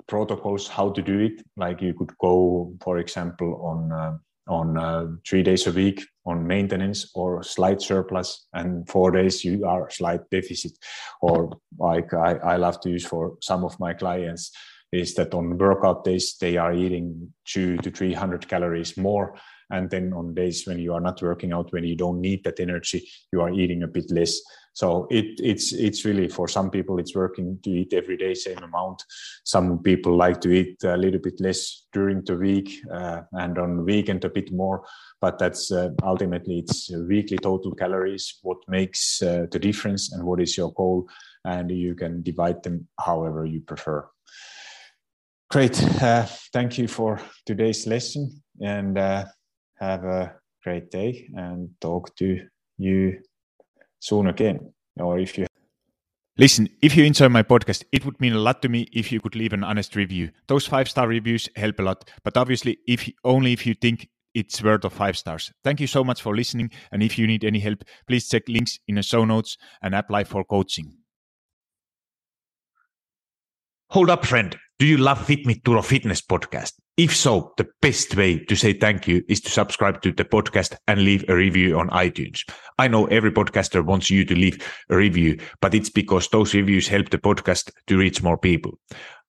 protocols 0.08 0.68
how 0.68 0.92
to 0.92 1.02
do 1.02 1.20
it. 1.20 1.44
Like 1.58 1.82
you 1.82 1.94
could 1.94 2.12
go 2.20 2.74
for 2.82 2.98
example 2.98 3.62
on 3.66 3.92
uh, 3.92 4.18
on 4.48 4.78
uh, 4.78 5.08
three 5.28 5.44
days 5.44 5.68
a 5.68 5.72
week 5.72 6.06
on 6.26 6.46
maintenance 6.46 7.12
or 7.16 7.44
slight 7.44 7.82
surplus 7.82 8.48
and 8.54 8.88
four 8.90 9.12
days 9.12 9.44
you 9.44 9.66
are 9.66 9.90
slight 9.90 10.22
deficit. 10.32 10.74
Or 11.22 11.58
like 11.80 12.14
I, 12.14 12.34
I 12.36 12.56
love 12.58 12.80
to 12.82 12.90
use 12.90 13.06
for 13.06 13.38
some 13.42 13.64
of 13.64 13.80
my 13.80 13.94
clients 13.94 14.52
is 14.92 15.16
that 15.16 15.34
on 15.34 15.58
workout 15.58 16.04
days 16.04 16.36
they 16.40 16.58
are 16.58 16.74
eating 16.74 17.34
two 17.46 17.78
to 17.78 17.90
300 17.90 18.48
calories 18.48 18.96
more 18.98 19.36
and 19.72 19.90
then 19.90 20.14
on 20.14 20.34
days 20.34 20.66
when 20.68 20.80
you 20.80 20.94
are 20.94 21.02
not 21.02 21.22
working 21.22 21.54
out 21.54 21.72
when 21.72 21.84
you 21.84 21.96
don't 21.96 22.22
need 22.22 22.44
that 22.44 22.60
energy 22.60 23.08
you 23.32 23.42
are 23.42 23.52
eating 23.52 23.84
a 23.84 23.88
bit 23.88 24.10
less. 24.12 24.40
So 24.74 25.08
it 25.12 25.40
it's 25.40 25.72
it's 25.72 26.04
really 26.04 26.28
for 26.28 26.48
some 26.48 26.72
people 26.72 26.98
it's 26.98 27.16
working 27.16 27.60
to 27.64 27.70
eat 27.70 27.94
every 27.94 28.18
day 28.18 28.34
same 28.34 28.58
amount. 28.58 29.04
Some 29.44 29.80
people 29.84 30.16
like 30.16 30.42
to 30.42 30.52
eat 30.52 30.84
a 30.84 30.98
little 30.98 31.20
bit 31.20 31.40
less 31.40 31.86
during 31.94 32.24
the 32.26 32.36
week 32.36 32.80
uh, 32.92 33.22
and 33.34 33.58
on 33.60 33.86
weekend 33.86 34.26
a 34.26 34.30
bit 34.30 34.52
more. 34.52 34.84
But 35.22 35.38
that's 35.38 35.72
uh, 35.72 35.90
ultimately 36.02 36.60
it's 36.60 36.92
weekly 36.92 37.38
total 37.38 37.76
calories 37.76 38.40
what 38.42 38.58
makes 38.68 39.22
uh, 39.22 39.46
the 39.52 39.60
difference 39.60 40.12
and 40.12 40.24
what 40.24 40.42
is 40.42 40.58
your 40.58 40.74
goal. 40.74 41.08
And 41.46 41.70
you 41.70 41.94
can 41.94 42.24
divide 42.24 42.64
them 42.64 42.88
however 43.00 43.46
you 43.46 43.62
prefer. 43.62 44.10
Great. 45.52 45.84
Uh, 46.02 46.26
thank 46.52 46.80
you 46.80 46.88
for 46.88 47.22
today's 47.46 47.86
lesson. 47.86 48.42
And 48.60 48.98
uh, 48.98 49.26
have 49.80 50.04
a 50.04 50.36
great 50.64 50.92
day 50.92 51.28
and 51.36 51.70
talk 51.82 52.16
to 52.18 52.40
you 52.78 53.20
soon 54.00 54.28
again. 54.28 54.74
Or 54.98 55.20
if 55.20 55.38
you 55.38 55.48
Listen, 56.36 56.68
if 56.82 56.96
you 56.96 57.04
enjoy 57.04 57.30
my 57.30 57.44
podcast, 57.44 57.84
it 57.92 58.06
would 58.06 58.20
mean 58.20 58.34
a 58.34 58.40
lot 58.40 58.64
to 58.64 58.70
me 58.70 58.88
if 58.92 59.12
you 59.12 59.22
could 59.22 59.36
leave 59.36 59.54
an 59.54 59.64
honest 59.64 59.96
review. 59.96 60.32
Those 60.48 60.66
five 60.66 60.90
star 60.90 61.08
reviews 61.08 61.48
help 61.56 61.78
a 61.78 61.84
lot, 61.84 62.10
but 62.24 62.38
obviously, 62.38 62.80
if 62.88 63.08
only 63.24 63.54
if 63.54 63.68
you 63.68 63.76
think 63.76 64.10
it's 64.34 64.64
worth 64.64 64.84
of 64.84 64.94
five 64.94 65.16
stars. 65.16 65.52
Thank 65.64 65.80
you 65.80 65.86
so 65.86 66.04
much 66.04 66.24
for 66.24 66.36
listening, 66.36 66.72
and 66.92 67.04
if 67.04 67.20
you 67.20 67.28
need 67.28 67.44
any 67.44 67.60
help, 67.60 67.84
please 68.08 68.28
check 68.28 68.44
links 68.48 68.80
in 68.88 68.96
the 68.96 69.04
show 69.04 69.26
notes 69.26 69.58
and 69.84 69.94
apply 69.94 70.24
for 70.24 70.44
coaching. 70.44 70.98
Hold 73.92 74.10
up, 74.10 74.26
friend. 74.26 74.58
Do 74.80 74.88
you 74.88 74.98
love 74.98 75.24
Fit 75.24 75.46
Me 75.46 75.54
Turo 75.54 75.86
Fitness 75.86 76.22
podcast? 76.22 76.74
If 76.96 77.16
so, 77.16 77.54
the 77.58 77.68
best 77.82 78.16
way 78.16 78.38
to 78.46 78.56
say 78.56 78.74
thank 78.74 79.08
you 79.08 79.24
is 79.28 79.42
to 79.42 79.50
subscribe 79.50 80.04
to 80.04 80.12
the 80.12 80.26
podcast 80.26 80.76
and 80.88 81.02
leave 81.02 81.26
a 81.28 81.36
review 81.36 81.80
on 81.80 81.90
iTunes. 81.90 82.48
I 82.78 82.88
know 82.88 83.08
every 83.08 83.32
podcaster 83.32 83.84
wants 83.84 84.12
you 84.12 84.24
to 84.26 84.36
leave 84.36 84.64
a 84.92 84.96
review, 84.96 85.40
but 85.60 85.74
it's 85.74 85.90
because 85.90 86.28
those 86.28 86.54
reviews 86.54 86.88
help 86.88 87.10
the 87.10 87.18
podcast 87.18 87.72
to 87.88 87.98
reach 87.98 88.22
more 88.22 88.38
people. 88.38 88.78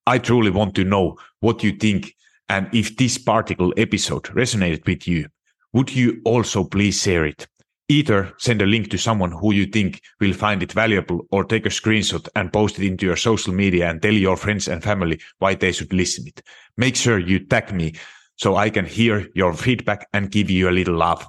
I 0.05 0.19
truly 0.19 0.51
want 0.51 0.75
to 0.75 0.83
know 0.83 1.17
what 1.39 1.63
you 1.63 1.71
think 1.71 2.13
and 2.49 2.69
if 2.71 2.97
this 2.97 3.17
particular 3.17 3.73
episode 3.77 4.25
resonated 4.25 4.85
with 4.85 5.07
you. 5.07 5.27
Would 5.73 5.95
you 5.95 6.21
also 6.23 6.65
please 6.65 7.01
share 7.01 7.25
it? 7.25 7.47
Either 7.87 8.33
send 8.37 8.61
a 8.61 8.65
link 8.65 8.89
to 8.89 8.97
someone 8.97 9.31
who 9.31 9.53
you 9.53 9.67
think 9.67 10.01
will 10.19 10.33
find 10.33 10.63
it 10.63 10.71
valuable 10.71 11.27
or 11.31 11.43
take 11.43 11.67
a 11.67 11.69
screenshot 11.69 12.27
and 12.35 12.51
post 12.51 12.79
it 12.79 12.87
into 12.87 13.05
your 13.05 13.15
social 13.15 13.53
media 13.53 13.87
and 13.89 14.01
tell 14.01 14.13
your 14.13 14.35
friends 14.35 14.67
and 14.67 14.83
family 14.83 15.19
why 15.37 15.53
they 15.53 15.71
should 15.71 15.93
listen 15.93 16.27
it. 16.27 16.41
Make 16.77 16.95
sure 16.95 17.19
you 17.19 17.39
tag 17.39 17.71
me 17.71 17.93
so 18.37 18.55
I 18.55 18.69
can 18.71 18.85
hear 18.85 19.27
your 19.35 19.53
feedback 19.53 20.07
and 20.13 20.31
give 20.31 20.49
you 20.49 20.67
a 20.67 20.71
little 20.71 20.95
love. 20.95 21.27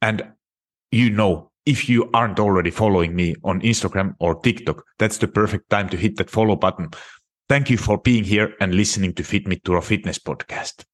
And 0.00 0.22
you 0.92 1.10
know, 1.10 1.50
if 1.66 1.88
you 1.88 2.08
aren't 2.14 2.40
already 2.40 2.70
following 2.70 3.14
me 3.14 3.34
on 3.44 3.60
Instagram 3.60 4.14
or 4.20 4.40
TikTok, 4.40 4.84
that's 4.98 5.18
the 5.18 5.28
perfect 5.28 5.68
time 5.68 5.88
to 5.90 5.96
hit 5.96 6.16
that 6.16 6.30
follow 6.30 6.56
button. 6.56 6.90
Thank 7.48 7.70
you 7.70 7.76
for 7.76 7.98
being 7.98 8.24
here 8.24 8.54
and 8.60 8.74
listening 8.74 9.14
to 9.14 9.24
Fit 9.24 9.46
Me 9.46 9.56
Turo 9.56 9.82
Fitness 9.82 10.18
podcast. 10.18 10.84